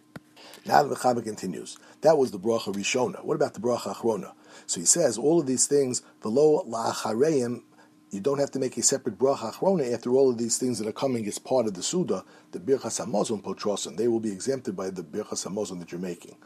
Now 0.66 0.84
the 0.84 0.96
Mechaber 0.96 1.24
continues. 1.24 1.78
That 2.02 2.18
was 2.18 2.32
the 2.32 2.40
bracha 2.40 2.74
Rishona. 2.74 3.24
What 3.24 3.36
about 3.36 3.54
the 3.54 3.60
bracha 3.60 3.94
Achrona? 3.96 4.34
So 4.66 4.80
he 4.80 4.86
says 4.86 5.18
all 5.18 5.40
of 5.40 5.46
these 5.46 5.68
things 5.68 6.02
below 6.22 6.64
la'achareim. 6.68 7.64
You 8.12 8.20
don't 8.20 8.40
have 8.40 8.52
to 8.52 8.60
make 8.60 8.78
a 8.78 8.84
separate 8.84 9.18
bracha 9.18 9.52
achrona 9.52 9.92
after 9.92 10.12
all 10.12 10.30
of 10.30 10.38
these 10.38 10.60
things 10.60 10.78
that 10.78 10.88
are 10.88 10.92
coming 10.92 11.26
as 11.26 11.40
part 11.40 11.66
of 11.66 11.74
the 11.74 11.82
suda, 11.82 12.24
the 12.52 12.60
birchas 12.60 13.04
hamazon 13.04 13.42
potrosan. 13.42 13.98
They 13.98 14.08
will 14.08 14.20
be 14.20 14.32
exempted 14.32 14.76
by 14.76 14.92
the 14.92 15.02
birchas 15.02 15.48
hamazon 15.48 15.80
that 15.80 15.92
you're 15.92 16.00
making. 16.00 16.38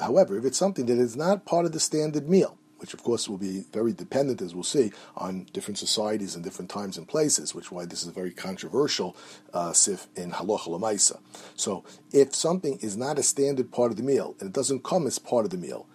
However, 0.00 0.38
if 0.38 0.44
it's 0.44 0.58
something 0.58 0.86
that 0.86 0.98
is 0.98 1.16
not 1.16 1.44
part 1.44 1.66
of 1.66 1.72
the 1.72 1.78
standard 1.78 2.28
meal, 2.28 2.58
which 2.82 2.92
of 2.92 3.02
course 3.02 3.28
will 3.28 3.38
be 3.38 3.64
very 3.72 3.92
dependent, 3.92 4.42
as 4.42 4.54
we'll 4.54 4.64
see, 4.64 4.92
on 5.16 5.46
different 5.52 5.78
societies 5.78 6.34
and 6.34 6.44
different 6.44 6.70
times 6.70 6.98
and 6.98 7.08
places, 7.08 7.54
which 7.54 7.70
why 7.72 7.86
this 7.86 8.02
is 8.02 8.08
a 8.08 8.12
very 8.12 8.32
controversial 8.32 9.16
uh, 9.54 9.72
sif 9.72 10.08
in 10.16 10.32
halacha 10.32 10.66
lamaisa. 10.66 11.18
So, 11.54 11.84
if 12.12 12.34
something 12.34 12.78
is 12.82 12.96
not 12.96 13.20
a 13.20 13.22
standard 13.22 13.70
part 13.70 13.92
of 13.92 13.96
the 13.96 14.02
meal 14.02 14.34
and 14.40 14.48
it 14.48 14.52
doesn't 14.52 14.82
come 14.82 15.06
as 15.06 15.20
part 15.20 15.44
of 15.44 15.52
the 15.52 15.56
meal, 15.56 15.86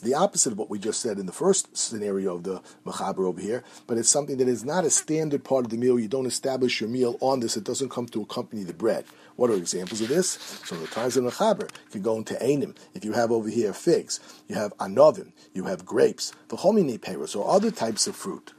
the 0.00 0.14
opposite 0.16 0.52
of 0.52 0.58
what 0.58 0.70
we 0.70 0.78
just 0.78 1.00
said 1.02 1.18
in 1.18 1.26
the 1.26 1.32
first 1.32 1.76
scenario 1.76 2.36
of 2.36 2.44
the 2.44 2.62
Mechaber 2.86 3.26
over 3.26 3.38
here, 3.38 3.62
but 3.86 3.98
it's 3.98 4.08
something 4.08 4.38
that 4.38 4.48
is 4.48 4.64
not 4.64 4.86
a 4.86 4.90
standard 4.90 5.44
part 5.44 5.66
of 5.66 5.70
the 5.70 5.76
meal. 5.76 5.98
You 5.98 6.08
don't 6.08 6.24
establish 6.24 6.80
your 6.80 6.88
meal 6.88 7.18
on 7.20 7.40
this. 7.40 7.58
It 7.58 7.64
doesn't 7.64 7.90
come 7.90 8.06
to 8.06 8.22
accompany 8.22 8.64
the 8.64 8.72
bread. 8.72 9.04
What 9.36 9.50
are 9.50 9.56
examples 9.56 10.00
of 10.00 10.08
this? 10.08 10.30
So 10.64 10.74
the 10.76 10.86
times 10.86 11.18
of 11.18 11.24
Mechaber 11.24 11.68
can 11.90 12.00
go 12.00 12.16
into 12.16 12.32
Einim. 12.36 12.74
If 12.94 13.04
you 13.04 13.12
have 13.12 13.30
over 13.30 13.50
here 13.50 13.74
figs, 13.74 14.18
you 14.48 14.54
have 14.54 14.74
anovim, 14.78 15.32
you 15.52 15.64
have 15.64 15.84
grapes, 15.84 16.32
the 16.48 16.56
homini 16.56 16.98
or 17.36 17.50
other 17.50 17.70
types 17.70 18.06
of 18.06 18.16
fruit. 18.16 18.54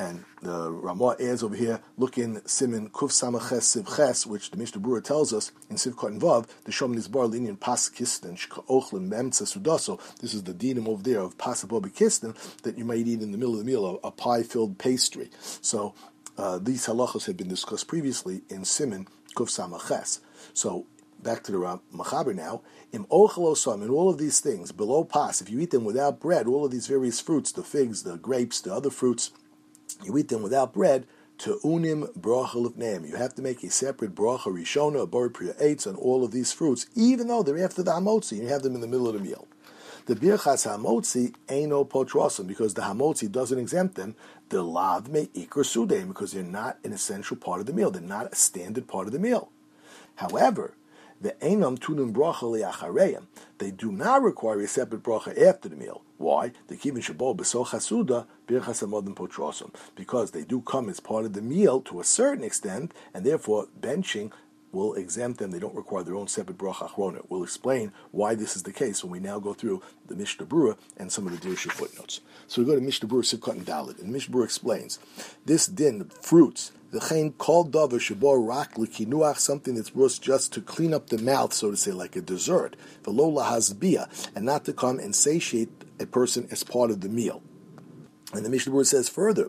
And 0.00 0.24
the 0.40 0.72
Ramah 0.72 1.16
adds 1.20 1.42
over 1.42 1.54
here, 1.54 1.78
look 1.98 2.16
in 2.16 2.40
Simin 2.46 2.88
Kuf 2.88 3.10
Samaches 3.10 3.82
Sivches, 3.82 4.24
which 4.24 4.50
the 4.50 4.56
Mishnah 4.56 4.80
Berurah 4.80 5.04
tells 5.04 5.30
us 5.34 5.52
in 5.68 5.76
Sivkot 5.76 6.08
and 6.08 6.22
Vav, 6.22 6.48
the 6.64 6.72
Shom 6.72 6.94
Nizbar 6.96 7.30
Linian 7.30 7.60
Pas 7.60 7.90
Kisten, 7.90 8.34
Ochlim 8.70 9.10
Memtza 9.10 9.42
Sudaso. 9.42 10.00
This 10.20 10.32
is 10.32 10.44
the 10.44 10.54
dinim 10.54 10.88
over 10.88 11.02
there 11.02 11.20
of 11.20 11.36
Pas 11.36 11.62
Kisten 11.64 12.34
that 12.62 12.78
you 12.78 12.84
might 12.86 13.06
eat 13.06 13.20
in 13.20 13.30
the 13.30 13.36
middle 13.36 13.52
of 13.52 13.58
the 13.58 13.64
meal, 13.66 14.00
a, 14.02 14.06
a 14.06 14.10
pie 14.10 14.42
filled 14.42 14.78
pastry. 14.78 15.28
So 15.60 15.94
uh, 16.38 16.58
these 16.58 16.86
halachas 16.86 17.26
have 17.26 17.36
been 17.36 17.48
discussed 17.48 17.86
previously 17.86 18.40
in 18.48 18.64
Simin 18.64 19.06
Kuf 19.36 19.50
Samaches. 19.50 20.20
So 20.54 20.86
back 21.22 21.42
to 21.42 21.52
the 21.52 21.58
Machaber 21.94 22.34
now. 22.34 22.62
Im 22.92 23.04
ochelosam, 23.10 23.82
in 23.82 23.90
all 23.90 24.08
of 24.08 24.16
these 24.16 24.40
things, 24.40 24.72
below 24.72 25.04
pas, 25.04 25.42
if 25.42 25.50
you 25.50 25.60
eat 25.60 25.72
them 25.72 25.84
without 25.84 26.20
bread, 26.20 26.46
all 26.46 26.64
of 26.64 26.70
these 26.70 26.86
various 26.86 27.20
fruits, 27.20 27.52
the 27.52 27.62
figs, 27.62 28.02
the 28.04 28.16
grapes, 28.16 28.62
the 28.62 28.72
other 28.72 28.88
fruits, 28.88 29.30
you 30.02 30.16
eat 30.18 30.28
them 30.28 30.42
without 30.42 30.72
bread, 30.72 31.06
to 31.38 31.58
unim 31.64 32.12
bracha. 32.18 33.08
You 33.08 33.16
have 33.16 33.34
to 33.34 33.42
make 33.42 33.62
a 33.64 33.70
separate 33.70 34.14
bracha 34.14 34.46
rishona, 34.46 35.02
a 35.02 35.06
bar 35.06 35.30
priya 35.30 35.54
eitz 35.54 35.86
on 35.86 35.96
all 35.96 36.22
of 36.22 36.32
these 36.32 36.52
fruits, 36.52 36.86
even 36.94 37.28
though 37.28 37.42
they're 37.42 37.64
after 37.64 37.82
the 37.82 37.92
hamotzi, 37.92 38.38
you 38.38 38.48
have 38.48 38.62
them 38.62 38.74
in 38.74 38.80
the 38.80 38.86
middle 38.86 39.08
of 39.08 39.14
the 39.14 39.20
meal. 39.20 39.48
The 40.06 40.14
birchas 40.16 40.66
hamotzi 40.66 41.34
ain't 41.48 41.70
no 41.70 41.84
potrosim 41.84 42.46
because 42.46 42.74
the 42.74 42.82
hamotzi 42.82 43.30
doesn't 43.30 43.58
exempt 43.58 43.94
them. 43.94 44.16
The 44.50 44.62
lav 44.62 45.08
me 45.08 45.30
ikr 45.34 45.48
sudeim 45.48 46.08
because 46.08 46.32
they're 46.32 46.42
not 46.42 46.78
an 46.84 46.92
essential 46.92 47.36
part 47.36 47.60
of 47.60 47.66
the 47.66 47.72
meal. 47.72 47.90
They're 47.90 48.02
not 48.02 48.32
a 48.32 48.34
standard 48.34 48.88
part 48.88 49.06
of 49.06 49.12
the 49.12 49.18
meal. 49.18 49.50
However, 50.16 50.74
the 51.20 51.32
enam 51.42 51.78
tunum 51.78 52.12
bracha 52.12 52.42
liachareim. 52.42 53.26
They 53.58 53.70
do 53.70 53.92
not 53.92 54.22
require 54.22 54.60
a 54.60 54.68
separate 54.68 55.02
bracha 55.02 55.40
after 55.40 55.68
the 55.68 55.76
meal. 55.76 56.02
Why? 56.16 56.52
The 56.68 56.76
kivin 56.76 57.02
shabo 57.02 57.36
besoch 57.36 57.68
hasuda 57.68 58.26
birchas 58.48 58.82
amodim 58.82 59.14
potrosim 59.14 59.74
because 59.94 60.30
they 60.30 60.44
do 60.44 60.60
come 60.62 60.88
as 60.88 61.00
part 61.00 61.24
of 61.24 61.34
the 61.34 61.42
meal 61.42 61.80
to 61.82 62.00
a 62.00 62.04
certain 62.04 62.44
extent, 62.44 62.92
and 63.12 63.24
therefore 63.24 63.68
benching 63.78 64.32
will 64.72 64.94
exempt 64.94 65.38
them. 65.38 65.50
They 65.50 65.58
don't 65.58 65.74
require 65.74 66.02
their 66.02 66.14
own 66.14 66.28
separate 66.28 66.58
bracha 66.58 66.90
achrona. 66.90 67.24
We'll 67.28 67.42
explain 67.42 67.92
why 68.10 68.34
this 68.34 68.56
is 68.56 68.62
the 68.62 68.72
case 68.72 69.02
when 69.02 69.10
we 69.10 69.20
now 69.20 69.38
go 69.38 69.54
through 69.54 69.82
the 70.06 70.16
Mishnah 70.16 70.46
Brura 70.46 70.76
and 70.96 71.10
some 71.10 71.26
of 71.26 71.32
the 71.32 71.48
Dirshu 71.48 71.70
footnotes. 71.70 72.20
So 72.46 72.62
we 72.62 72.66
go 72.66 72.74
to 72.74 72.80
Mishnah 72.80 73.08
Brura 73.08 73.22
Sivkot 73.22 73.52
and 73.52 73.66
Dalit, 73.66 74.00
and 74.00 74.12
Mishnah 74.12 74.34
Brura 74.34 74.44
explains 74.44 74.98
this 75.44 75.66
din, 75.66 75.98
the 75.98 76.04
fruits, 76.04 76.72
the 76.90 77.00
chain 77.00 77.32
called 77.32 77.72
davar 77.72 78.00
shabor 78.00 78.46
rak 78.46 78.74
likinuach, 78.74 79.38
something 79.38 79.74
that's 79.74 79.94
worth 79.94 80.20
just 80.20 80.52
to 80.54 80.60
clean 80.60 80.92
up 80.92 81.08
the 81.08 81.18
mouth, 81.18 81.52
so 81.52 81.70
to 81.70 81.76
say, 81.76 81.92
like 81.92 82.16
a 82.16 82.20
dessert, 82.20 82.76
the 83.04 83.10
lola 83.10 83.44
hasbia, 83.44 84.08
and 84.34 84.44
not 84.44 84.64
to 84.64 84.72
come 84.72 84.98
and 84.98 85.14
satiate 85.14 85.70
a 86.00 86.06
person 86.06 86.48
as 86.50 86.64
part 86.64 86.90
of 86.90 87.00
the 87.00 87.08
meal. 87.08 87.42
And 88.32 88.44
the 88.44 88.50
Mishnah 88.50 88.72
Word 88.72 88.86
says 88.86 89.08
further, 89.08 89.48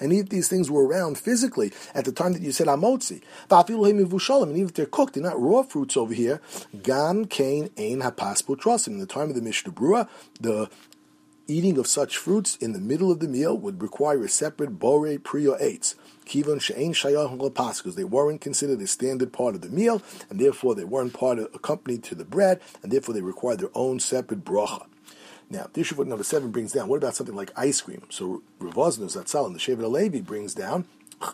and 0.00 0.12
if 0.12 0.28
these 0.30 0.48
things 0.48 0.70
were 0.70 0.86
around 0.86 1.18
physically 1.18 1.72
at 1.94 2.06
the 2.06 2.12
time 2.12 2.32
that 2.32 2.40
you 2.40 2.52
said 2.52 2.66
hamotzi, 2.66 3.20
and 3.50 4.50
even 4.50 4.64
if 4.64 4.74
they're 4.74 4.86
cooked, 4.86 5.14
they're 5.14 5.22
not 5.22 5.40
raw 5.40 5.62
fruits 5.62 5.96
over 5.96 6.14
here, 6.14 6.40
gam 6.82 7.26
kain 7.26 7.70
ein 7.76 8.00
hapas 8.00 8.88
In 8.88 8.98
the 8.98 9.06
time 9.06 9.28
of 9.28 9.34
the 9.34 9.42
Mishnah 9.42 9.72
Brura, 9.72 10.08
the 10.40 10.70
eating 11.46 11.78
of 11.78 11.86
such 11.86 12.16
fruits 12.16 12.56
in 12.56 12.72
the 12.72 12.78
middle 12.78 13.10
of 13.10 13.20
the 13.20 13.28
meal 13.28 13.56
would 13.56 13.82
require 13.82 14.22
a 14.22 14.28
separate 14.28 14.78
bore 14.78 15.18
prior 15.18 15.56
eitz. 15.58 15.94
Kivon 16.26 16.60
she'ein 16.60 16.92
shayach 16.92 17.78
because 17.82 17.96
they 17.96 18.04
weren't 18.04 18.42
considered 18.42 18.80
a 18.82 18.86
standard 18.86 19.32
part 19.32 19.54
of 19.54 19.62
the 19.62 19.70
meal, 19.70 20.02
and 20.28 20.38
therefore 20.38 20.74
they 20.74 20.84
weren't 20.84 21.14
part 21.14 21.38
of, 21.38 21.48
accompanied 21.54 22.04
to 22.04 22.14
the 22.14 22.24
bread, 22.24 22.60
and 22.82 22.92
therefore 22.92 23.14
they 23.14 23.22
required 23.22 23.60
their 23.60 23.70
own 23.74 23.98
separate 23.98 24.44
bracha. 24.44 24.86
Now, 25.50 25.68
the 25.72 25.80
issue 25.80 26.02
number 26.04 26.24
seven 26.24 26.50
brings 26.50 26.72
down, 26.72 26.88
what 26.88 26.96
about 26.96 27.14
something 27.14 27.34
like 27.34 27.52
ice 27.56 27.80
cream? 27.80 28.02
So 28.10 28.42
Ravaznos 28.60 29.16
Zatzal 29.16 29.46
and 29.46 29.54
the 29.54 29.58
Shevet 29.58 29.80
Halevi 29.80 30.20
brings 30.20 30.54
down, 30.54 30.84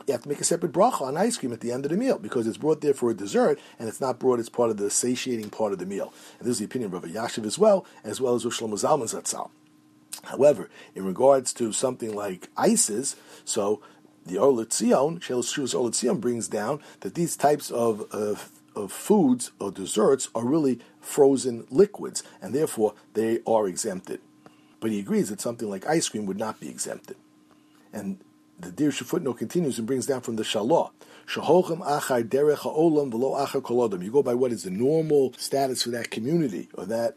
you 0.07 0.13
have 0.13 0.23
to 0.23 0.29
make 0.29 0.41
a 0.41 0.45
separate 0.45 0.73
bracha 0.73 1.03
on 1.03 1.17
ice 1.17 1.37
cream 1.37 1.53
at 1.53 1.61
the 1.61 1.73
end 1.73 1.85
of 1.85 1.91
the 1.91 1.97
meal 1.97 2.19
because 2.19 2.47
it's 2.47 2.57
brought 2.57 2.81
there 2.81 2.95
for 2.95 3.11
a 3.11 3.15
dessert 3.15 3.59
and 3.79 3.89
it's 3.89 4.01
not 4.01 4.19
brought 4.19 4.39
as 4.39 4.49
part 4.49 4.71
of 4.71 4.77
the 4.77 4.91
satiating 4.91 5.51
part 5.51 5.73
of 5.73 5.79
the 5.79 5.87
meal. 5.87 6.13
And 6.39 6.47
this 6.47 6.53
is 6.53 6.59
the 6.61 6.65
opinion 6.65 6.95
of 6.95 7.03
Rav 7.03 7.13
Yashiv 7.13 7.45
as 7.45 7.59
well, 7.59 7.85
as 8.03 8.21
well 8.21 8.35
as 8.35 8.45
Shlomo 8.45 8.75
Zalman 8.75 9.13
Zatzal. 9.13 9.51
However, 10.25 10.71
in 10.95 11.05
regards 11.05 11.53
to 11.55 11.73
something 11.73 12.15
like 12.15 12.49
ices, 12.57 13.17
so 13.45 13.83
the 14.25 14.39
Or 14.39 14.53
L'Tzion, 14.53 15.21
Shel 15.21 15.45
Or 15.79 16.15
brings 16.15 16.49
down 16.49 16.81
that 17.01 17.15
these 17.15 17.37
types 17.37 17.71
of, 17.71 18.03
of 18.11 18.51
of 18.75 18.93
foods 18.93 19.53
or 19.59 19.71
desserts 19.71 20.29
are 20.35 20.45
really 20.45 20.81
frozen 21.01 21.67
liquids, 21.71 22.23
and 22.41 22.55
therefore 22.55 22.95
they 23.15 23.41
are 23.47 23.67
exempted. 23.69 24.21
But 24.81 24.91
he 24.91 25.01
agrees 25.01 25.31
that 25.31 25.41
something 25.41 25.69
like 25.69 25.87
ice 25.87 26.09
cream 26.09 26.27
would 26.27 26.39
not 26.39 26.61
be 26.61 26.69
exempted. 26.69 27.17
And 27.93 28.19
the 28.59 28.71
Dirshu 28.71 29.05
footnote 29.05 29.39
continues 29.39 29.79
and 29.79 29.87
brings 29.87 30.07
down 30.07 30.21
from 30.21 30.37
the 30.37 30.43
Shalah. 30.43 30.91
achar 31.27 32.23
derech 32.23 32.59
ha'olam 32.59 33.11
v'lo 33.11 33.47
achar 33.47 33.63
kolodam. 33.63 34.05
You 34.05 34.11
go 34.11 34.23
by 34.23 34.35
what 34.35 34.53
is 34.53 34.65
the 34.65 34.71
normal 34.71 35.33
status 35.39 35.83
for 35.83 35.91
that 35.91 36.11
community 36.11 36.69
or 36.75 36.85
that 36.87 37.17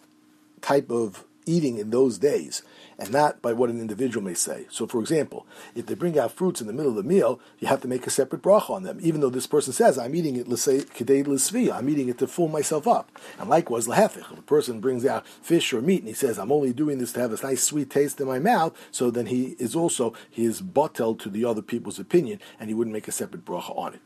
type 0.61 0.89
of 0.89 1.23
eating 1.47 1.77
in 1.77 1.89
those 1.89 2.17
days 2.17 2.61
and 2.99 3.11
not 3.11 3.41
by 3.41 3.53
what 3.53 3.69
an 3.69 3.79
individual 3.79 4.25
may 4.25 4.33
say. 4.33 4.65
So, 4.69 4.87
for 4.87 4.99
example, 4.99 5.45
if 5.75 5.85
they 5.85 5.93
bring 5.93 6.17
out 6.17 6.31
fruits 6.31 6.61
in 6.61 6.67
the 6.67 6.73
middle 6.73 6.91
of 6.91 6.97
the 6.97 7.03
meal, 7.03 7.39
you 7.59 7.67
have 7.67 7.81
to 7.81 7.87
make 7.87 8.07
a 8.07 8.09
separate 8.09 8.41
bracha 8.41 8.71
on 8.71 8.83
them, 8.83 8.99
even 9.01 9.21
though 9.21 9.29
this 9.29 9.47
person 9.47 9.73
says, 9.73 9.97
I'm 9.97 10.15
eating 10.15 10.35
it, 10.35 10.47
let's 10.47 10.63
say, 10.63 10.79
l'svi, 10.79 11.71
I'm 11.71 11.89
eating 11.89 12.09
it 12.09 12.17
to 12.19 12.27
fill 12.27 12.47
myself 12.47 12.87
up. 12.87 13.11
And 13.39 13.49
likewise, 13.49 13.87
lahefich, 13.87 14.31
if 14.31 14.39
a 14.39 14.41
person 14.41 14.79
brings 14.79 15.05
out 15.05 15.27
fish 15.27 15.73
or 15.73 15.81
meat 15.81 15.99
and 15.99 16.07
he 16.07 16.13
says, 16.13 16.39
I'm 16.39 16.51
only 16.51 16.73
doing 16.73 16.97
this 16.97 17.13
to 17.13 17.19
have 17.19 17.31
a 17.31 17.45
nice 17.45 17.63
sweet 17.63 17.89
taste 17.89 18.19
in 18.19 18.27
my 18.27 18.39
mouth, 18.39 18.75
so 18.91 19.11
then 19.11 19.27
he 19.27 19.55
is 19.59 19.75
also, 19.75 20.13
he 20.29 20.45
is 20.45 20.61
bottled 20.61 21.19
to 21.21 21.29
the 21.29 21.45
other 21.45 21.61
people's 21.61 21.99
opinion, 21.99 22.39
and 22.59 22.69
he 22.69 22.73
wouldn't 22.73 22.93
make 22.93 23.07
a 23.07 23.11
separate 23.11 23.45
bracha 23.45 23.77
on 23.77 23.93
it. 23.93 24.01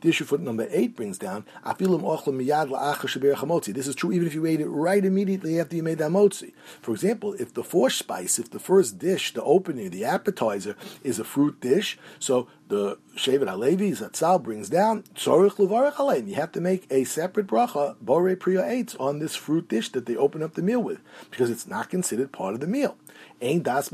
The 0.00 0.08
issue 0.08 0.24
foot 0.24 0.40
number 0.40 0.66
eight 0.70 0.96
brings 0.96 1.18
down, 1.18 1.44
This 1.64 3.88
is 3.88 3.94
true 3.94 4.12
even 4.12 4.26
if 4.26 4.34
you 4.34 4.46
ate 4.46 4.60
it 4.60 4.68
right 4.68 5.04
immediately 5.04 5.60
after 5.60 5.76
you 5.76 5.82
made 5.82 5.98
that 5.98 6.10
motzi. 6.10 6.52
For 6.82 6.92
example, 6.92 7.34
if 7.34 7.54
the 7.54 7.64
first 7.64 7.98
spice, 7.98 8.38
if 8.38 8.50
the 8.50 8.58
first 8.58 8.98
dish, 8.98 9.34
the 9.34 9.42
opening, 9.42 9.90
the 9.90 10.04
appetizer, 10.04 10.76
is 11.02 11.18
a 11.18 11.24
fruit 11.24 11.60
dish, 11.60 11.98
so 12.18 12.48
the 12.68 12.98
Shevet 13.16 13.48
Halevi 13.48 13.92
Zatzal 13.92 14.42
brings 14.42 14.68
down. 14.68 15.04
You 15.24 16.34
have 16.34 16.52
to 16.52 16.60
make 16.60 16.86
a 16.90 17.04
separate 17.04 17.46
bracha, 17.46 17.96
Bore 18.00 18.36
Priya 18.36 18.62
Eitz, 18.62 19.00
on 19.00 19.20
this 19.20 19.36
fruit 19.36 19.68
dish 19.68 19.90
that 19.92 20.06
they 20.06 20.16
open 20.16 20.42
up 20.42 20.54
the 20.54 20.62
meal 20.62 20.82
with, 20.82 20.98
because 21.30 21.48
it's 21.48 21.66
not 21.66 21.90
considered 21.90 22.32
part 22.32 22.54
of 22.54 22.60
the 22.60 22.66
meal. 22.66 22.96
And 23.40 23.64
that's 23.64 23.92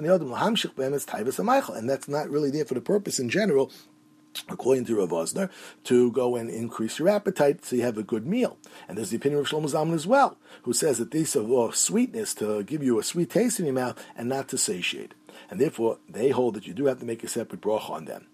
not 2.08 2.30
really 2.30 2.50
there 2.50 2.64
for 2.64 2.74
the 2.74 2.80
purpose 2.80 3.18
in 3.18 3.28
general 3.28 3.70
according 4.48 4.84
to 4.86 4.96
Rav 4.96 5.10
Vosner, 5.10 5.50
to 5.84 6.10
go 6.12 6.36
and 6.36 6.50
increase 6.50 6.98
your 6.98 7.08
appetite 7.08 7.64
so 7.64 7.76
you 7.76 7.82
have 7.82 7.98
a 7.98 8.02
good 8.02 8.26
meal. 8.26 8.58
And 8.88 8.96
there's 8.96 9.10
the 9.10 9.16
opinion 9.16 9.40
of 9.40 9.48
Shlomo 9.48 9.70
Zalman 9.70 9.94
as 9.94 10.06
well, 10.06 10.36
who 10.62 10.72
says 10.72 10.98
that 10.98 11.10
these 11.10 11.36
are 11.36 11.72
sweetness 11.72 12.34
to 12.34 12.62
give 12.62 12.82
you 12.82 12.98
a 12.98 13.02
sweet 13.02 13.30
taste 13.30 13.58
in 13.58 13.66
your 13.66 13.74
mouth 13.74 14.02
and 14.16 14.28
not 14.28 14.48
to 14.48 14.58
satiate. 14.58 15.14
And 15.50 15.60
therefore, 15.60 15.98
they 16.08 16.30
hold 16.30 16.54
that 16.54 16.66
you 16.66 16.74
do 16.74 16.86
have 16.86 17.00
to 17.00 17.06
make 17.06 17.24
a 17.24 17.28
separate 17.28 17.60
bracha 17.60 17.90
on 17.90 18.04
them. 18.04 18.26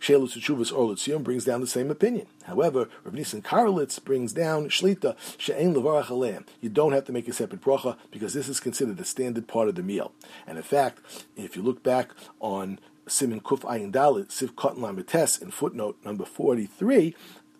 Shelus 0.00 0.36
Teshuvas 0.36 0.72
or 0.72 1.18
brings 1.20 1.44
down 1.44 1.60
the 1.60 1.66
same 1.66 1.90
opinion. 1.90 2.26
However, 2.44 2.88
Rav 3.04 3.14
Nissen 3.14 3.42
Karelitz 3.42 4.02
brings 4.02 4.32
down 4.32 4.68
Shlita 4.68 5.16
She'en 5.38 5.74
Levarach 5.74 6.06
Aleim. 6.06 6.46
You 6.60 6.68
don't 6.68 6.92
have 6.92 7.04
to 7.06 7.12
make 7.12 7.28
a 7.28 7.32
separate 7.32 7.60
bracha 7.60 7.96
because 8.10 8.34
this 8.34 8.48
is 8.48 8.60
considered 8.60 9.00
a 9.00 9.04
standard 9.04 9.48
part 9.48 9.68
of 9.68 9.74
the 9.74 9.82
meal. 9.82 10.12
And 10.46 10.56
in 10.56 10.64
fact, 10.64 11.00
if 11.36 11.56
you 11.56 11.62
look 11.62 11.82
back 11.82 12.10
on 12.40 12.78
Simon 13.08 13.40
Kuf 13.40 13.60
Ayin 13.60 13.92
Dalit, 13.92 14.28
Siv 14.28 14.54
Katan 14.54 14.78
Lamites, 14.78 15.40
in 15.40 15.50
footnote 15.50 15.96
number 16.04 16.24
43, 16.24 17.14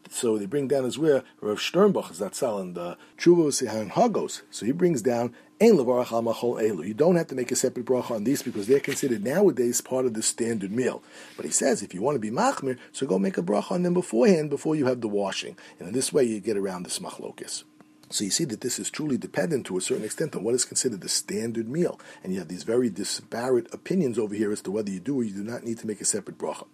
so 0.09 0.39
they 0.39 0.47
bring 0.47 0.69
down 0.69 0.85
as 0.85 0.99
well 0.99 1.23
Rav 1.41 1.59
Sternbuch 1.59 2.17
Zatzal 2.17 2.61
and 2.61 2.75
the 2.75 2.97
Tshuva 3.19 3.49
Sihan 3.49 3.91
Hagos. 3.91 4.43
So 4.51 4.67
he 4.67 4.73
brings 4.73 5.03
down 5.03 5.35
Ein 5.61 5.73
Levarach 5.73 6.13
Al 6.13 6.23
Machol 6.23 6.61
Elu. 6.63 6.87
You 6.87 6.95
don't 6.95 7.17
have 7.17 7.29
to 7.29 7.35
make 7.35 7.51
a 7.51 7.57
separate 7.57 7.87
bracha 7.87 8.13
on 8.13 8.25
these 8.25 8.43
because 8.43 8.67
they're 8.67 8.81
considered 8.81 9.25
nowadays 9.25 9.81
part 9.81 10.07
of 10.07 10.15
the 10.15 10.23
standard 10.23 10.73
meal. 10.73 11.03
But 11.37 11.47
he 11.47 11.53
says 11.53 11.83
if 11.83 11.95
you 11.95 12.03
want 12.03 12.17
to 12.17 12.21
be 12.21 12.31
machmir, 12.31 12.79
so 12.93 13.07
go 13.07 13.19
make 13.19 13.39
a 13.39 13.43
bracha 13.43 13.73
on 13.73 13.83
them 13.83 13.95
beforehand 13.95 14.51
before 14.51 14.77
you 14.77 14.87
have 14.87 15.01
the 15.01 15.09
washing, 15.09 15.57
and 15.79 15.89
in 15.89 15.95
this 15.95 16.13
way 16.13 16.25
you 16.25 16.41
get 16.41 16.57
around 16.57 16.83
this 16.83 16.99
machlokis. 16.99 17.65
So 18.09 18.25
you 18.25 18.31
see 18.31 18.45
that 18.45 18.61
this 18.61 18.79
is 18.79 18.91
truly 18.91 19.19
dependent 19.19 19.67
to 19.67 19.77
a 19.77 19.81
certain 19.81 20.05
extent 20.05 20.37
on 20.37 20.45
what 20.45 20.55
is 20.55 20.65
considered 20.65 21.01
the 21.01 21.09
standard 21.09 21.69
meal. 21.69 22.01
And 22.23 22.33
you 22.33 22.39
have 22.39 22.49
these 22.49 22.63
very 22.63 22.89
disparate 22.89 23.73
opinions 23.75 24.19
over 24.19 24.35
here 24.35 24.53
as 24.53 24.63
to 24.63 24.71
whether 24.71 24.91
you 24.91 25.01
do 25.01 25.21
or 25.21 25.25
you 25.25 25.35
do 25.35 25.43
not 25.43 25.65
need 25.65 25.79
to 25.79 25.87
make 25.87 26.01
a 26.01 26.05
separate 26.05 26.39
bracha. 26.39 26.67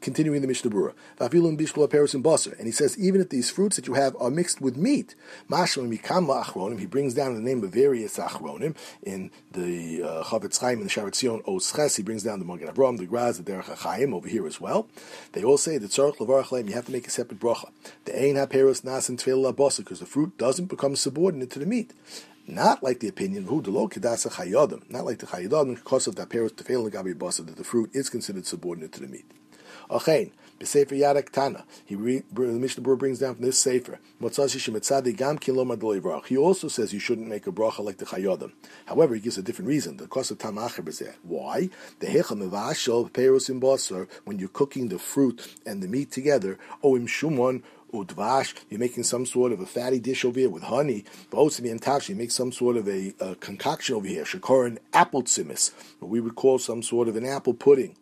Continuing 0.00 0.40
the 0.40 0.46
Mishnah 0.46 0.70
Brura, 0.70 0.92
and 1.18 2.66
he 2.66 2.72
says 2.72 2.98
even 2.98 3.20
if 3.20 3.30
these 3.30 3.50
fruits 3.50 3.76
that 3.76 3.86
you 3.86 3.94
have 3.94 4.14
are 4.20 4.30
mixed 4.30 4.60
with 4.60 4.76
meat, 4.76 5.14
he 5.48 6.86
brings 6.86 7.14
down 7.14 7.34
the 7.34 7.40
name 7.40 7.64
of 7.64 7.70
various 7.70 8.18
achronim 8.18 8.76
in 9.02 9.30
the 9.52 10.02
uh, 10.02 10.22
Chavetz 10.24 10.60
Chaim 10.60 10.80
and 10.80 10.88
the 10.88 10.90
Sharet 10.90 11.14
Zion 11.14 11.42
Osches. 11.42 11.96
He 11.96 12.02
brings 12.02 12.22
down 12.22 12.38
the 12.38 12.44
Magen 12.44 12.68
Avraham, 12.68 12.98
the 12.98 13.06
Graz, 13.06 13.42
the 13.42 13.50
Derech 13.50 13.64
HaChaim 13.64 14.14
over 14.14 14.28
here 14.28 14.46
as 14.46 14.60
well. 14.60 14.88
They 15.32 15.42
all 15.42 15.58
say 15.58 15.78
that 15.78 15.90
Tzarech 15.90 16.18
Levarach 16.18 16.68
you 16.68 16.74
have 16.74 16.86
to 16.86 16.92
make 16.92 17.06
a 17.06 17.10
separate 17.10 17.40
bracha. 17.40 17.70
The 18.04 18.14
Ein 18.14 18.34
HaPeros 18.34 18.84
Nas 18.84 19.08
and 19.08 19.18
Tefillah 19.18 19.56
because 19.78 20.00
the 20.00 20.06
fruit 20.06 20.36
doesn't 20.38 20.66
become 20.66 20.94
subordinate 20.96 21.50
to 21.50 21.58
the 21.58 21.66
meat. 21.66 21.92
Not 22.48 22.82
like 22.82 23.00
the 23.00 23.08
opinion 23.08 23.44
of 23.44 23.48
who 23.48 23.60
delo 23.60 23.88
kedasa 23.88 24.30
chayodim, 24.30 24.88
not 24.88 25.04
like 25.04 25.18
the 25.18 25.26
chayodim 25.26 25.74
because 25.74 26.06
of 26.06 26.14
the 26.14 26.26
peros 26.26 26.52
tefel 26.52 26.88
gabi 26.88 27.12
basa 27.12 27.44
that 27.44 27.56
the 27.56 27.64
fruit 27.64 27.90
is 27.92 28.08
considered 28.08 28.46
subordinate 28.46 28.92
to 28.92 29.00
the 29.00 29.08
meat. 29.08 29.24
Achein, 29.90 30.32
B'Sefer 30.58 30.98
Yad 30.98 31.22
Ketana. 31.22 31.64
He 31.84 31.94
re, 31.94 32.22
the 32.32 32.42
Mishnah 32.42 32.82
Berurah 32.82 32.98
brings 32.98 33.18
down 33.18 33.34
from 33.34 33.44
this 33.44 33.58
Sefer. 33.58 33.98
He 36.26 36.36
also 36.36 36.68
says 36.68 36.92
you 36.92 37.00
shouldn't 37.00 37.28
make 37.28 37.46
a 37.46 37.52
bracha 37.52 37.80
like 37.80 37.98
the 37.98 38.06
Chayodim. 38.06 38.52
However, 38.86 39.14
he 39.14 39.20
gives 39.20 39.36
a 39.36 39.42
different 39.42 39.68
reason. 39.68 39.98
The 39.98 40.06
cost 40.06 40.30
of 40.30 40.38
Tam 40.38 40.58
is 40.58 40.98
there. 40.98 41.16
Why? 41.22 41.68
The 42.00 42.06
Hecham 42.06 42.40
Mevashel 42.40 43.10
Peros 43.10 43.50
in 43.50 43.60
when 44.24 44.38
you're 44.38 44.48
cooking 44.48 44.88
the 44.88 44.98
fruit 44.98 45.54
and 45.66 45.82
the 45.82 45.88
meat 45.88 46.10
together, 46.10 46.58
Oim 46.82 47.06
Shumon 47.06 47.62
udvash, 47.92 48.54
you're 48.68 48.80
making 48.80 49.04
some 49.04 49.26
sort 49.26 49.52
of 49.52 49.60
a 49.60 49.66
fatty 49.66 49.98
dish 49.98 50.24
over 50.24 50.38
here 50.38 50.50
with 50.50 50.64
honey. 50.64 51.04
B'osimi 51.30 51.70
and 51.70 51.80
tash, 51.80 52.08
you 52.08 52.16
make 52.16 52.30
some 52.30 52.52
sort 52.52 52.76
of 52.76 52.88
a, 52.88 53.14
a 53.20 53.34
concoction 53.36 53.96
over 53.96 54.06
here. 54.06 54.24
Shakoran 54.24 54.78
apple 54.92 55.22
tzimis, 55.22 55.72
what 56.00 56.10
we 56.10 56.20
would 56.20 56.34
call 56.34 56.58
some 56.58 56.82
sort 56.82 57.08
of 57.08 57.16
an 57.16 57.26
apple 57.26 57.54
pudding. 57.54 57.96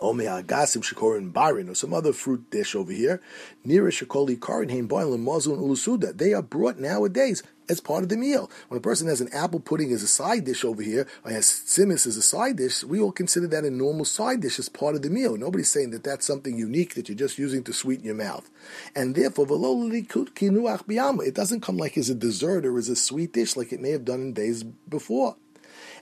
Agasim 0.00 0.82
Shikorin 0.82 1.32
Barin, 1.32 1.68
or 1.68 1.74
some 1.74 1.94
other 1.94 2.12
fruit 2.12 2.50
dish 2.50 2.74
over 2.74 2.92
here. 2.92 3.20
Nira 3.66 3.90
Shakoli 3.90 4.40
Karin 4.40 4.88
Boilim 4.88 5.24
Mazun 5.24 5.58
Ulusuda. 5.58 6.16
They 6.16 6.34
are 6.34 6.42
brought 6.42 6.78
nowadays 6.78 7.42
as 7.68 7.80
part 7.80 8.02
of 8.02 8.10
the 8.10 8.16
meal. 8.16 8.50
When 8.68 8.76
a 8.76 8.82
person 8.82 9.08
has 9.08 9.22
an 9.22 9.32
apple 9.32 9.60
pudding 9.60 9.92
as 9.92 10.02
a 10.02 10.08
side 10.08 10.44
dish 10.44 10.64
over 10.64 10.82
here, 10.82 11.06
or 11.24 11.30
has 11.30 11.46
simis 11.46 12.06
as 12.06 12.16
a 12.16 12.22
side 12.22 12.56
dish, 12.56 12.84
we 12.84 13.00
all 13.00 13.12
consider 13.12 13.46
that 13.48 13.64
a 13.64 13.70
normal 13.70 14.04
side 14.04 14.40
dish 14.40 14.58
as 14.58 14.68
part 14.68 14.94
of 14.94 15.02
the 15.02 15.08
meal. 15.10 15.36
Nobody's 15.36 15.70
saying 15.70 15.90
that 15.90 16.04
that's 16.04 16.26
something 16.26 16.58
unique 16.58 16.94
that 16.94 17.08
you're 17.08 17.16
just 17.16 17.38
using 17.38 17.62
to 17.64 17.72
sweeten 17.72 18.04
your 18.04 18.14
mouth. 18.14 18.50
And 18.94 19.14
therefore, 19.14 19.46
it 19.48 21.34
doesn't 21.34 21.60
come 21.60 21.76
like 21.78 21.96
as 21.96 22.10
a 22.10 22.14
dessert 22.14 22.66
or 22.66 22.76
as 22.76 22.88
a 22.88 22.96
sweet 22.96 23.32
dish 23.32 23.56
like 23.56 23.72
it 23.72 23.80
may 23.80 23.90
have 23.90 24.04
done 24.04 24.20
in 24.20 24.32
days 24.34 24.62
before. 24.62 25.36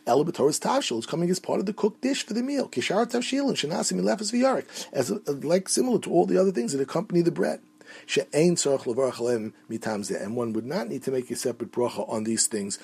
Elabatoris 0.06 0.60
tavshil 0.60 0.98
is 0.98 1.06
coming 1.06 1.30
as 1.30 1.38
part 1.38 1.60
of 1.60 1.66
the 1.66 1.72
cooked 1.72 2.00
dish 2.00 2.24
for 2.26 2.34
the 2.34 2.42
meal. 2.42 2.68
Kishar 2.68 3.06
tavshilin 3.06 3.54
shenasim 3.54 4.00
ilefes 4.00 4.32
v'yarik, 4.32 4.88
as 4.92 5.10
uh, 5.10 5.18
like 5.26 5.68
similar 5.68 5.98
to 6.00 6.10
all 6.10 6.26
the 6.26 6.38
other 6.38 6.52
things 6.52 6.72
that 6.72 6.80
accompany 6.80 7.22
the 7.22 7.30
bread. 7.30 7.60
She'ein 8.06 8.56
tzarich 8.56 8.82
levarach 8.82 9.52
mitam 9.70 10.22
and 10.22 10.36
one 10.36 10.52
would 10.54 10.66
not 10.66 10.88
need 10.88 11.02
to 11.04 11.10
make 11.10 11.30
a 11.30 11.36
separate 11.36 11.72
bracha 11.72 12.08
on 12.08 12.24
these 12.24 12.46
things 12.46 12.78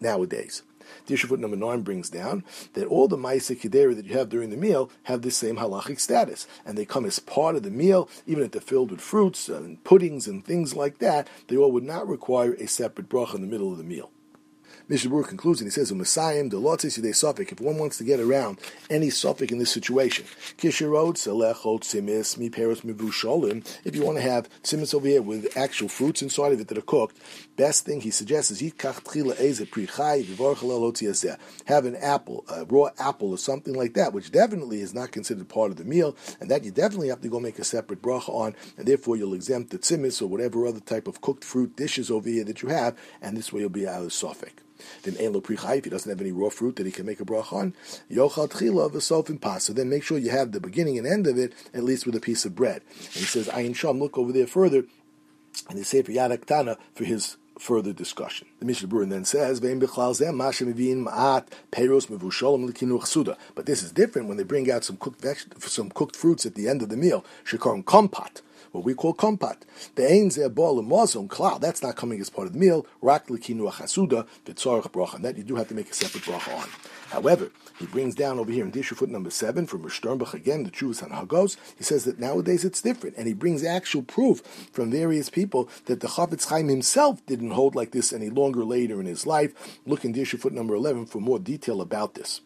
nowadays. 0.00 0.62
Foot 1.06 1.40
number 1.40 1.56
nine 1.56 1.80
brings 1.80 2.10
down 2.10 2.44
that 2.74 2.86
all 2.86 3.08
the 3.08 3.16
ma'isa 3.16 3.58
kidera 3.58 3.96
that 3.96 4.04
you 4.04 4.18
have 4.18 4.28
during 4.28 4.50
the 4.50 4.56
meal 4.56 4.90
have 5.04 5.22
the 5.22 5.30
same 5.30 5.56
halachic 5.56 5.98
status, 5.98 6.46
and 6.64 6.76
they 6.76 6.84
come 6.84 7.06
as 7.06 7.18
part 7.18 7.56
of 7.56 7.62
the 7.62 7.70
meal, 7.70 8.08
even 8.26 8.44
if 8.44 8.50
they're 8.50 8.60
filled 8.60 8.90
with 8.90 9.00
fruits 9.00 9.48
and 9.48 9.82
puddings 9.84 10.26
and 10.26 10.44
things 10.44 10.76
like 10.76 10.98
that. 10.98 11.28
They 11.48 11.56
all 11.56 11.72
would 11.72 11.84
not 11.84 12.06
require 12.06 12.52
a 12.54 12.66
separate 12.66 13.08
bracha 13.08 13.36
in 13.36 13.40
the 13.40 13.46
middle 13.46 13.72
of 13.72 13.78
the 13.78 13.84
meal. 13.84 14.10
Mishabur 14.90 15.26
concludes 15.26 15.62
and 15.62 15.66
he 15.66 15.70
says, 15.70 15.90
"Umasayim 15.90 16.50
delotzis 16.50 17.00
yidei 17.00 17.14
suffik." 17.14 17.50
If 17.50 17.58
one 17.58 17.78
wants 17.78 17.96
to 17.96 18.04
get 18.04 18.20
around 18.20 18.58
any 18.90 19.08
suffik 19.08 19.50
in 19.50 19.56
this 19.56 19.70
situation, 19.70 20.26
kishirot 20.58 21.14
selechot 21.14 21.84
simis 21.84 22.36
mi 22.36 22.50
peros 22.50 22.82
mivusholim. 22.82 23.64
If 23.84 23.96
you 23.96 24.02
want 24.02 24.18
to 24.18 24.22
have 24.22 24.46
simis 24.62 24.92
over 24.92 25.08
here 25.08 25.22
with 25.22 25.56
actual 25.56 25.88
fruits 25.88 26.20
inside 26.20 26.52
of 26.52 26.60
it 26.60 26.68
that 26.68 26.76
are 26.76 26.82
cooked, 26.82 27.16
best 27.56 27.86
thing 27.86 28.02
he 28.02 28.10
suggests 28.10 28.50
is 28.50 28.60
yikach 28.60 29.02
tchila 29.04 29.40
eze 29.40 29.60
prichai 29.60 30.22
vivorchalalotiaseh. 30.22 31.38
Have 31.64 31.86
an 31.86 31.96
apple, 31.96 32.44
a 32.50 32.66
raw 32.66 32.90
apple 32.98 33.30
or 33.30 33.38
something 33.38 33.72
like 33.72 33.94
that, 33.94 34.12
which 34.12 34.32
definitely 34.32 34.82
is 34.82 34.92
not 34.92 35.12
considered 35.12 35.48
part 35.48 35.70
of 35.70 35.78
the 35.78 35.84
meal, 35.84 36.14
and 36.40 36.50
that 36.50 36.62
you 36.62 36.70
definitely 36.70 37.08
have 37.08 37.22
to 37.22 37.28
go 37.30 37.40
make 37.40 37.58
a 37.58 37.64
separate 37.64 38.02
bracha 38.02 38.28
on, 38.28 38.54
and 38.76 38.86
therefore 38.86 39.16
you'll 39.16 39.32
exempt 39.32 39.70
the 39.70 39.78
simis 39.78 40.20
or 40.20 40.26
whatever 40.26 40.66
other 40.66 40.80
type 40.80 41.08
of 41.08 41.22
cooked 41.22 41.42
fruit 41.42 41.74
dishes 41.74 42.10
over 42.10 42.28
here 42.28 42.44
that 42.44 42.60
you 42.60 42.68
have, 42.68 42.94
and 43.22 43.34
this 43.34 43.50
way 43.50 43.60
you'll 43.60 43.70
be 43.70 43.88
out 43.88 44.02
of 44.02 44.10
suffik. 44.10 44.58
Then 45.02 45.16
Ein 45.20 45.32
Lo 45.32 45.42
if 45.46 45.84
he 45.84 45.90
doesn't 45.90 46.10
have 46.10 46.20
any 46.20 46.32
raw 46.32 46.48
fruit 46.50 46.76
that 46.76 46.86
he 46.86 46.92
can 46.92 47.06
make 47.06 47.20
a 47.20 47.24
bracha 47.24 47.52
on, 47.52 47.74
Yochal 48.10 48.48
Tchila 48.50 48.90
V'sof 48.90 49.28
and 49.28 49.40
Pas. 49.40 49.64
So 49.64 49.72
then 49.72 49.88
make 49.88 50.02
sure 50.02 50.18
you 50.18 50.30
have 50.30 50.52
the 50.52 50.60
beginning 50.60 50.98
and 50.98 51.06
end 51.06 51.26
of 51.26 51.38
it, 51.38 51.52
at 51.72 51.84
least 51.84 52.06
with 52.06 52.14
a 52.16 52.20
piece 52.20 52.44
of 52.44 52.54
bread. 52.54 52.82
And 52.98 53.14
he 53.14 53.24
says, 53.24 53.48
Ayin 53.48 53.74
Sham, 53.74 53.98
look 53.98 54.18
over 54.18 54.32
there 54.32 54.46
further, 54.46 54.84
and 55.68 55.78
they 55.78 55.82
say 55.82 56.02
for 56.02 56.12
Yad 56.12 56.36
Ketana 56.38 56.76
for 56.94 57.04
his 57.04 57.36
further 57.58 57.92
discussion. 57.92 58.48
The 58.58 58.66
Mishnah 58.66 58.88
Berurah 58.88 59.08
then 59.08 59.24
says, 59.24 59.60
But 63.54 63.66
this 63.66 63.82
is 63.82 63.92
different 63.92 64.28
when 64.28 64.36
they 64.36 64.42
bring 64.42 64.70
out 64.70 64.84
some 64.84 64.96
cooked 64.96 65.20
veg- 65.20 65.62
some 65.62 65.90
cooked 65.90 66.16
fruits 66.16 66.46
at 66.46 66.54
the 66.54 66.68
end 66.68 66.82
of 66.82 66.88
the 66.88 66.96
meal. 66.96 67.24
Shekarim 67.44 67.84
kompat 67.84 68.40
what 68.74 68.84
we 68.84 68.92
call 68.92 69.14
kompat. 69.14 69.58
The 69.94 70.10
ein 70.10 70.30
zeh 70.30 70.52
bol 70.52 70.82
mozon 70.82 71.28
klal. 71.28 71.60
That's 71.60 71.82
not 71.82 71.94
coming 71.94 72.20
as 72.20 72.28
part 72.28 72.48
of 72.48 72.54
the 72.54 72.58
meal. 72.58 72.86
Rak 73.00 73.28
lekinu 73.28 73.70
achasuda 73.70 74.26
v'tzorach 74.44 74.90
bracha. 74.90 75.22
That 75.22 75.38
you 75.38 75.44
do 75.44 75.54
have 75.54 75.68
to 75.68 75.74
make 75.74 75.90
a 75.90 75.94
separate 75.94 76.24
bracha 76.24 76.58
on. 76.58 76.68
However, 77.10 77.52
he 77.78 77.86
brings 77.86 78.16
down 78.16 78.40
over 78.40 78.50
here 78.50 78.64
in 78.64 78.72
Dirshu 78.72 78.96
foot 78.96 79.08
number 79.08 79.30
seven 79.30 79.66
from 79.66 79.84
Rishternbach 79.84 80.34
again, 80.34 80.64
the 80.64 80.70
Chuvas 80.72 81.02
and 81.02 81.12
Hagos. 81.12 81.56
He 81.78 81.84
says 81.84 82.04
that 82.04 82.18
nowadays 82.18 82.64
it's 82.64 82.82
different, 82.82 83.16
and 83.16 83.28
he 83.28 83.34
brings 83.34 83.62
actual 83.62 84.02
proof 84.02 84.40
from 84.72 84.90
various 84.90 85.30
people 85.30 85.68
that 85.84 86.00
the 86.00 86.08
Chafetz 86.08 86.48
Chaim 86.48 86.66
himself 86.68 87.24
didn't 87.26 87.52
hold 87.52 87.76
like 87.76 87.92
this 87.92 88.12
any 88.12 88.30
longer 88.30 88.64
later 88.64 88.98
in 89.00 89.06
his 89.06 89.26
life. 89.26 89.78
Look 89.86 90.04
in 90.04 90.14
Dirshu 90.14 90.40
foot 90.40 90.52
number 90.52 90.74
eleven 90.74 91.06
for 91.06 91.20
more 91.20 91.38
detail 91.38 91.80
about 91.80 92.14
this. 92.14 92.40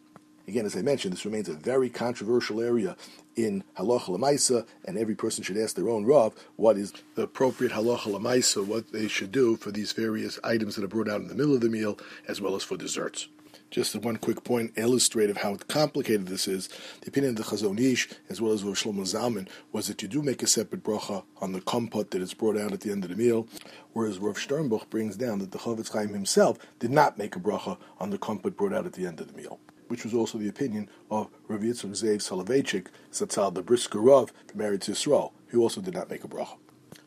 Again, 0.48 0.64
as 0.64 0.74
I 0.74 0.80
mentioned, 0.80 1.12
this 1.12 1.26
remains 1.26 1.50
a 1.50 1.52
very 1.52 1.90
controversial 1.90 2.62
area 2.62 2.96
in 3.36 3.64
halacha 3.78 4.08
lemaisa, 4.08 4.66
and 4.86 4.96
every 4.96 5.14
person 5.14 5.44
should 5.44 5.58
ask 5.58 5.76
their 5.76 5.90
own 5.90 6.06
rav 6.06 6.32
what 6.56 6.78
is 6.78 6.94
the 7.16 7.24
appropriate 7.24 7.70
halacha 7.70 8.10
lemaisa, 8.10 8.66
what 8.66 8.90
they 8.90 9.08
should 9.08 9.30
do 9.30 9.56
for 9.56 9.70
these 9.70 9.92
various 9.92 10.40
items 10.42 10.74
that 10.74 10.84
are 10.84 10.88
brought 10.88 11.06
out 11.06 11.20
in 11.20 11.28
the 11.28 11.34
middle 11.34 11.54
of 11.54 11.60
the 11.60 11.68
meal, 11.68 11.98
as 12.26 12.40
well 12.40 12.56
as 12.56 12.62
for 12.62 12.78
desserts. 12.78 13.28
Just 13.70 13.94
one 13.96 14.16
quick 14.16 14.42
point, 14.42 14.72
illustrative 14.76 15.36
how 15.36 15.56
complicated 15.68 16.28
this 16.28 16.48
is. 16.48 16.70
The 17.02 17.08
opinion 17.08 17.32
of 17.32 17.36
the 17.36 17.42
Chazon 17.42 17.78
Ish, 17.78 18.08
as 18.30 18.40
well 18.40 18.52
as 18.52 18.64
Rav 18.64 18.76
Shlomo 18.76 19.02
Zalman, 19.02 19.50
was 19.72 19.88
that 19.88 20.00
you 20.00 20.08
do 20.08 20.22
make 20.22 20.42
a 20.42 20.46
separate 20.46 20.82
bracha 20.82 21.24
on 21.42 21.52
the 21.52 21.60
kompot 21.60 22.08
that 22.08 22.22
is 22.22 22.32
brought 22.32 22.56
out 22.56 22.72
at 22.72 22.80
the 22.80 22.90
end 22.90 23.04
of 23.04 23.10
the 23.10 23.16
meal, 23.16 23.46
whereas 23.92 24.18
Rav 24.18 24.38
Sternbuch 24.38 24.88
brings 24.88 25.18
down 25.18 25.40
that 25.40 25.50
the 25.50 25.58
Chofetz 25.58 25.92
Chaim 25.92 26.14
himself 26.14 26.56
did 26.78 26.90
not 26.90 27.18
make 27.18 27.36
a 27.36 27.38
bracha 27.38 27.76
on 28.00 28.08
the 28.08 28.16
kompot 28.16 28.56
brought 28.56 28.72
out 28.72 28.86
at 28.86 28.94
the 28.94 29.06
end 29.06 29.20
of 29.20 29.30
the 29.30 29.36
meal 29.36 29.60
which 29.88 30.04
was 30.04 30.14
also 30.14 30.38
the 30.38 30.48
opinion 30.48 30.88
of 31.10 31.28
Rav 31.48 31.60
Yitzchak 31.60 31.90
Zev 31.90 32.18
Soloveitchik, 32.18 32.86
Zatzal 33.12 33.52
the 33.52 33.62
Brisker 33.62 34.00
Rav, 34.00 34.32
married 34.54 34.82
to 34.82 34.92
Yisrael, 34.92 35.32
who 35.48 35.60
also 35.60 35.80
did 35.80 35.94
not 35.94 36.10
make 36.10 36.24
a 36.24 36.28
bracha. 36.28 36.56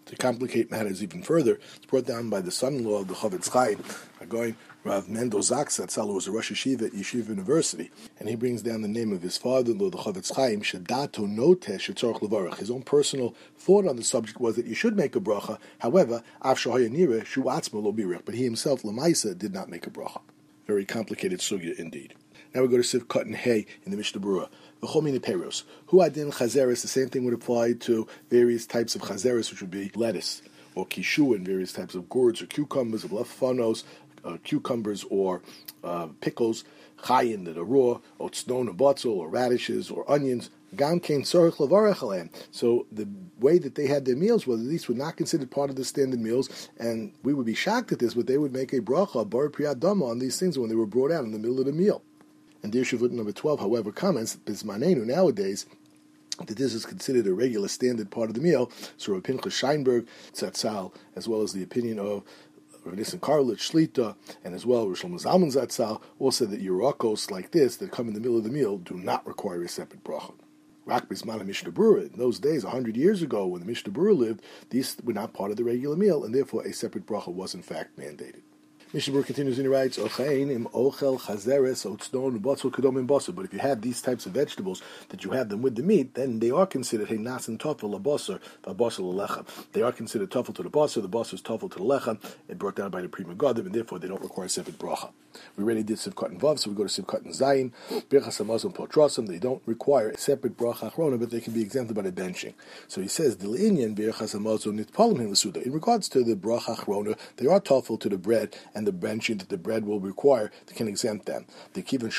To 0.05 0.15
complicate 0.17 0.69
matters 0.69 1.01
even 1.01 1.23
further, 1.23 1.59
it's 1.75 1.85
brought 1.85 2.05
down 2.05 2.29
by 2.29 2.41
the 2.41 2.51
son-in-law 2.51 3.01
of 3.01 3.07
the 3.07 3.13
Chofetz 3.13 3.49
Chaim, 3.49 3.81
going 4.27 4.57
Rav 4.83 5.07
Mendel 5.07 5.41
Zaks, 5.41 5.79
Zatzal 5.79 6.13
was 6.13 6.27
a 6.27 6.31
Rosh 6.31 6.51
Yeshiva 6.51 6.87
at 6.87 6.91
Yeshiva 6.91 7.29
University, 7.29 7.91
and 8.19 8.27
he 8.27 8.35
brings 8.35 8.61
down 8.61 8.81
the 8.81 8.87
name 8.87 9.13
of 9.13 9.21
his 9.21 9.37
father-in-law, 9.37 9.89
the 9.89 9.99
Chofetz 9.99 10.35
Chaim, 10.35 10.61
Shadato 10.61 11.19
Notesh 11.19 11.93
Shetzorach 11.93 12.19
Levarach. 12.19 12.57
His 12.57 12.71
own 12.71 12.81
personal 12.81 13.35
thought 13.57 13.87
on 13.87 13.95
the 13.95 14.03
subject 14.03 14.41
was 14.41 14.55
that 14.55 14.65
you 14.65 14.73
should 14.73 14.97
make 14.97 15.15
a 15.15 15.19
bracha. 15.19 15.59
However, 15.79 16.23
Av 16.41 16.57
Shahaya 16.57 17.25
Shu 17.25 17.43
Atzma 17.43 18.25
but 18.25 18.35
he 18.35 18.43
himself, 18.43 18.81
Lamaisa, 18.81 19.37
did 19.37 19.53
not 19.53 19.69
make 19.69 19.85
a 19.85 19.91
bracha. 19.91 20.21
Very 20.65 20.85
complicated 20.85 21.39
sugya 21.39 21.77
indeed. 21.77 22.15
Now 22.53 22.63
we 22.63 22.67
go 22.67 22.77
to 22.77 22.83
Siv 22.83 23.07
Cut 23.07 23.25
and 23.25 23.35
Hay 23.35 23.65
in 23.85 23.91
the 23.91 23.97
Mishnah 23.97 24.19
Berurah. 24.19 24.49
V'chomini 24.81 25.19
peros. 25.19 25.63
Hu 25.87 26.01
adin 26.01 26.31
chazeres. 26.31 26.81
The 26.81 26.89
same 26.89 27.07
thing 27.07 27.23
would 27.23 27.33
apply 27.33 27.73
to 27.73 28.07
various 28.29 28.65
types 28.65 28.93
of 28.93 29.01
chazeres, 29.03 29.49
which 29.51 29.61
would 29.61 29.71
be 29.71 29.89
lettuce 29.95 30.41
or 30.75 30.85
kishu 30.85 31.33
and 31.35 31.45
various 31.45 31.71
types 31.71 31.95
of 31.95 32.09
gourds 32.09 32.41
or 32.41 32.45
cucumbers, 32.47 33.05
or 33.05 33.09
lefanos, 33.09 33.83
uh, 34.25 34.37
cucumbers 34.43 35.05
or 35.09 35.41
uh, 35.83 36.07
pickles, 36.19 36.63
chayin 37.03 37.45
that 37.45 37.57
are 37.57 37.63
raw, 37.63 37.99
or 38.19 38.29
tznon 38.29 38.67
or 38.67 38.73
botzel, 38.73 39.15
or 39.15 39.29
radishes 39.29 39.89
or 39.89 40.09
onions. 40.11 40.49
So 40.73 40.77
the 42.91 43.07
way 43.39 43.57
that 43.57 43.75
they 43.75 43.87
had 43.87 44.05
their 44.05 44.15
meals 44.15 44.47
was 44.47 44.65
these 44.65 44.87
were 44.87 44.95
not 44.95 45.17
considered 45.17 45.51
part 45.51 45.69
of 45.69 45.75
the 45.75 45.83
standard 45.83 46.21
meals, 46.21 46.69
and 46.79 47.13
we 47.23 47.33
would 47.33 47.45
be 47.45 47.53
shocked 47.53 47.91
at 47.91 47.99
this, 47.99 48.13
but 48.13 48.27
they 48.27 48.37
would 48.37 48.53
make 48.53 48.71
a 48.71 48.79
bracha, 48.79 49.29
bar 49.29 49.49
priyadama 49.49 50.09
on 50.09 50.19
these 50.19 50.39
things 50.39 50.57
when 50.57 50.69
they 50.69 50.75
were 50.75 50.85
brought 50.85 51.11
out 51.11 51.25
in 51.25 51.31
the 51.31 51.39
middle 51.39 51.59
of 51.59 51.65
the 51.65 51.73
meal. 51.73 52.01
And 52.63 52.71
the 52.71 52.79
Yeshuvut 52.79 53.11
number 53.11 53.31
12, 53.31 53.59
however, 53.59 53.91
comments, 53.91 54.37
Bismanenu 54.45 55.05
nowadays, 55.05 55.65
that 56.45 56.57
this 56.57 56.73
is 56.73 56.85
considered 56.85 57.27
a 57.27 57.33
regular 57.33 57.67
standard 57.67 58.11
part 58.11 58.29
of 58.29 58.35
the 58.35 58.41
meal. 58.41 58.71
So 58.97 59.13
Rav 59.13 59.23
Pinchas 59.23 59.53
Scheinberg, 59.53 60.07
Tzatzal, 60.33 60.93
as 61.15 61.27
well 61.27 61.41
as 61.41 61.53
the 61.53 61.63
opinion 61.63 61.99
of 61.99 62.23
Rav 62.83 62.95
Nissen 62.95 63.19
Karelitz, 63.19 63.71
Shlita, 63.71 64.15
and 64.43 64.55
as 64.55 64.65
well 64.65 64.87
Rosh 64.87 65.03
Zalman 65.03 65.53
Zatzal, 65.53 66.01
all 66.19 66.31
said 66.31 66.49
that 66.51 66.63
Yerakos 66.63 67.29
like 67.29 67.51
this, 67.51 67.75
that 67.77 67.91
come 67.91 68.07
in 68.07 68.13
the 68.13 68.19
middle 68.19 68.37
of 68.37 68.43
the 68.43 68.49
meal, 68.49 68.77
do 68.77 68.95
not 68.95 69.25
require 69.25 69.61
a 69.61 69.67
separate 69.67 70.03
bracha. 70.03 70.33
Rak 70.85 71.07
Bismana 71.07 71.45
Mishnah 71.45 71.71
Berurah. 71.71 72.11
In 72.11 72.17
those 72.17 72.39
days, 72.39 72.63
100 72.63 72.97
years 72.97 73.21
ago, 73.21 73.45
when 73.45 73.61
the 73.61 73.67
Mishnah 73.67 73.93
Berurah 73.93 74.17
lived, 74.17 74.41
these 74.71 74.97
were 75.03 75.13
not 75.13 75.33
part 75.33 75.51
of 75.51 75.57
the 75.57 75.63
regular 75.63 75.95
meal, 75.95 76.23
and 76.23 76.33
therefore 76.33 76.63
a 76.63 76.73
separate 76.73 77.05
bracha 77.05 77.31
was 77.31 77.53
in 77.53 77.61
fact 77.61 77.97
mandated. 77.97 78.41
Mishnah 78.93 79.23
continues 79.23 79.57
and 79.57 79.67
he 79.67 79.71
writes, 79.71 79.97
im 79.97 80.67
ochel 80.73 81.17
chazeres 81.17 81.85
kedom 81.87 83.35
But 83.35 83.45
if 83.45 83.53
you 83.53 83.59
have 83.59 83.81
these 83.81 84.01
types 84.01 84.25
of 84.25 84.33
vegetables, 84.33 84.81
that 85.07 85.23
you 85.23 85.31
have 85.31 85.47
them 85.47 85.61
with 85.61 85.75
the 85.75 85.83
meat, 85.83 86.13
then 86.15 86.39
they 86.39 86.51
are 86.51 86.65
considered 86.65 87.07
hey 87.07 87.15
nasan 87.15 87.57
tofel 87.57 87.97
labosar 87.97 88.41
v'abosar 88.65 88.99
lechem. 88.99 89.45
They 89.71 89.81
are 89.81 89.93
considered 89.93 90.29
tofel 90.29 90.53
to 90.55 90.63
the 90.63 90.69
basar. 90.69 91.01
The 91.01 91.07
basar 91.07 91.35
is 91.35 91.41
tofel 91.41 91.71
to 91.71 91.79
the 91.79 91.85
lechem. 91.85 92.19
It 92.49 92.59
brought 92.59 92.75
down 92.75 92.91
by 92.91 93.01
the 93.01 93.07
Pri 93.07 93.23
Megadim, 93.23 93.67
and 93.67 93.73
therefore 93.73 93.97
they 93.97 94.09
don't 94.09 94.21
require 94.21 94.47
a 94.47 94.49
separate 94.49 94.77
bracha. 94.77 95.11
We 95.55 95.63
already 95.63 95.83
did 95.83 95.97
sivkot 95.97 96.27
and 96.27 96.41
vav, 96.41 96.59
so 96.59 96.69
we 96.69 96.75
go 96.75 96.85
to 96.85 97.01
sivkot 97.01 97.23
and 97.23 97.33
zayin. 97.33 97.71
Birchas 98.09 98.43
hamazon 98.43 98.75
potrosim. 98.75 99.27
They 99.27 99.39
don't 99.39 99.61
require 99.65 100.09
a 100.09 100.17
separate 100.17 100.57
bracha 100.57 100.91
achrona, 100.91 101.17
but 101.17 101.29
they 101.29 101.39
can 101.39 101.53
be 101.53 101.61
exempted 101.61 101.95
by 101.95 102.01
the 102.01 102.11
benching. 102.11 102.53
So 102.89 102.99
he 102.99 103.07
says 103.07 103.37
the 103.37 103.47
inyan 103.47 103.95
birchas 103.95 104.35
hamazon 104.35 104.83
nitpalim 104.83 105.65
In 105.65 105.71
regards 105.71 106.09
to 106.09 106.23
the 106.25 106.35
bracha 106.35 106.77
achrona, 106.77 107.17
they 107.37 107.47
are 107.47 107.61
tofel 107.61 107.99
to 108.01 108.09
the 108.09 108.17
bread 108.17 108.57
and 108.73 108.80
and 108.81 108.87
the 108.87 109.07
benching 109.07 109.37
that 109.37 109.49
the 109.49 109.57
bread 109.57 109.85
will 109.85 109.99
require 109.99 110.49
that 110.65 110.75
can 110.75 110.87
exempt 110.87 111.27
them. 111.27 111.45
Because 111.73 112.17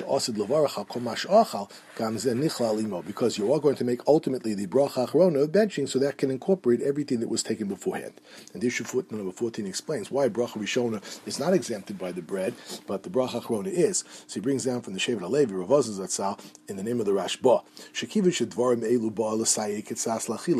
you 3.39 3.53
are 3.53 3.61
going 3.61 3.75
to 3.75 3.85
make 3.85 4.01
ultimately 4.07 4.55
the 4.55 4.67
bracha 4.69 5.09
achrona 5.09 5.43
of 5.43 5.51
benching, 5.51 5.89
so 5.89 5.99
that 5.99 6.19
can 6.19 6.31
incorporate 6.31 6.81
everything 6.81 7.19
that 7.19 7.29
was 7.29 7.43
taken 7.43 7.67
beforehand. 7.67 8.21
And 8.53 8.63
the 8.63 8.69
issue 8.69 8.85
footnote 8.85 9.17
number 9.19 9.33
fourteen 9.33 9.67
explains 9.67 10.11
why 10.11 10.29
bracha 10.29 10.59
rishona 10.59 11.03
is 11.27 11.41
not 11.41 11.53
exempted 11.53 11.99
by 11.99 12.13
the 12.13 12.23
bread, 12.23 12.55
but 12.87 13.03
the 13.03 13.11
bracha 13.11 13.43
achrona 13.43 13.67
is. 13.67 14.05
So 14.29 14.35
he 14.35 14.41
brings 14.41 14.65
down 14.65 14.83
from 14.83 14.93
the 14.95 15.01
Shevet 15.01 15.21
Halevi 15.21 15.55
Ravaz 15.55 15.89
Zatzal 15.91 16.39
in 16.69 16.77
the 16.77 16.85
name 16.85 17.01
of 17.01 17.07
the 17.07 17.13
Rashba. 17.13 17.65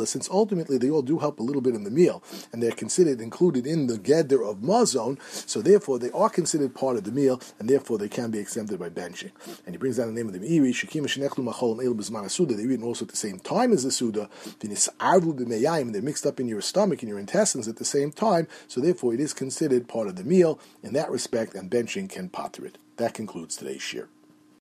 Since 0.05 0.29
ultimately 0.29 0.77
they 0.77 0.89
all 0.89 1.01
do 1.01 1.19
help 1.19 1.39
a 1.39 1.43
little 1.43 1.61
bit 1.61 1.75
in 1.75 1.85
the 1.85 1.91
meal, 1.91 2.21
and 2.51 2.61
they're 2.61 2.71
considered 2.71 3.21
included 3.21 3.65
in 3.65 3.87
the 3.87 3.97
gather 3.97 4.43
of 4.43 4.57
mazon, 4.61 5.17
so 5.21 5.61
therefore 5.61 5.92
they 5.99 6.11
are 6.11 6.29
considered 6.29 6.75
part 6.75 6.97
of 6.97 7.03
the 7.03 7.11
meal, 7.11 7.41
and 7.59 7.69
therefore 7.69 7.97
they 7.97 8.09
can 8.09 8.31
be 8.31 8.39
exempted 8.39 8.79
by 8.79 8.89
benching. 8.89 9.31
And 9.65 9.73
he 9.73 9.77
brings 9.77 9.97
down 9.97 10.07
the 10.07 10.13
name 10.13 10.27
of 10.27 10.33
the 10.33 10.39
Meiri 10.39 10.71
Shekim 10.71 11.03
Shenechlu 11.05 11.43
Machol 11.43 11.77
Elu 11.77 11.95
Bizman 11.95 12.29
Suda. 12.29 12.53
They're 12.53 12.71
eaten 12.71 12.83
also 12.83 13.05
at 13.05 13.11
the 13.11 13.17
same 13.17 13.39
time 13.39 13.71
as 13.71 13.83
the 13.83 13.91
Suda. 13.91 14.29
They're 14.59 16.01
mixed 16.01 16.25
up 16.25 16.39
in 16.39 16.47
your 16.47 16.61
stomach 16.61 17.01
and 17.01 17.09
your 17.09 17.19
intestines 17.19 17.67
at 17.67 17.77
the 17.77 17.85
same 17.85 18.11
time, 18.11 18.47
so 18.67 18.81
therefore 18.81 19.13
it 19.13 19.19
is 19.19 19.33
considered 19.33 19.87
part 19.87 20.07
of 20.07 20.15
the 20.15 20.23
meal 20.23 20.59
in 20.81 20.93
that 20.93 21.11
respect, 21.11 21.55
and 21.55 21.69
benching 21.69 22.09
can 22.09 22.29
potter 22.29 22.65
it. 22.65 22.77
That 22.97 23.13
concludes 23.13 23.55
today's 23.55 23.81
shir. 23.81 24.07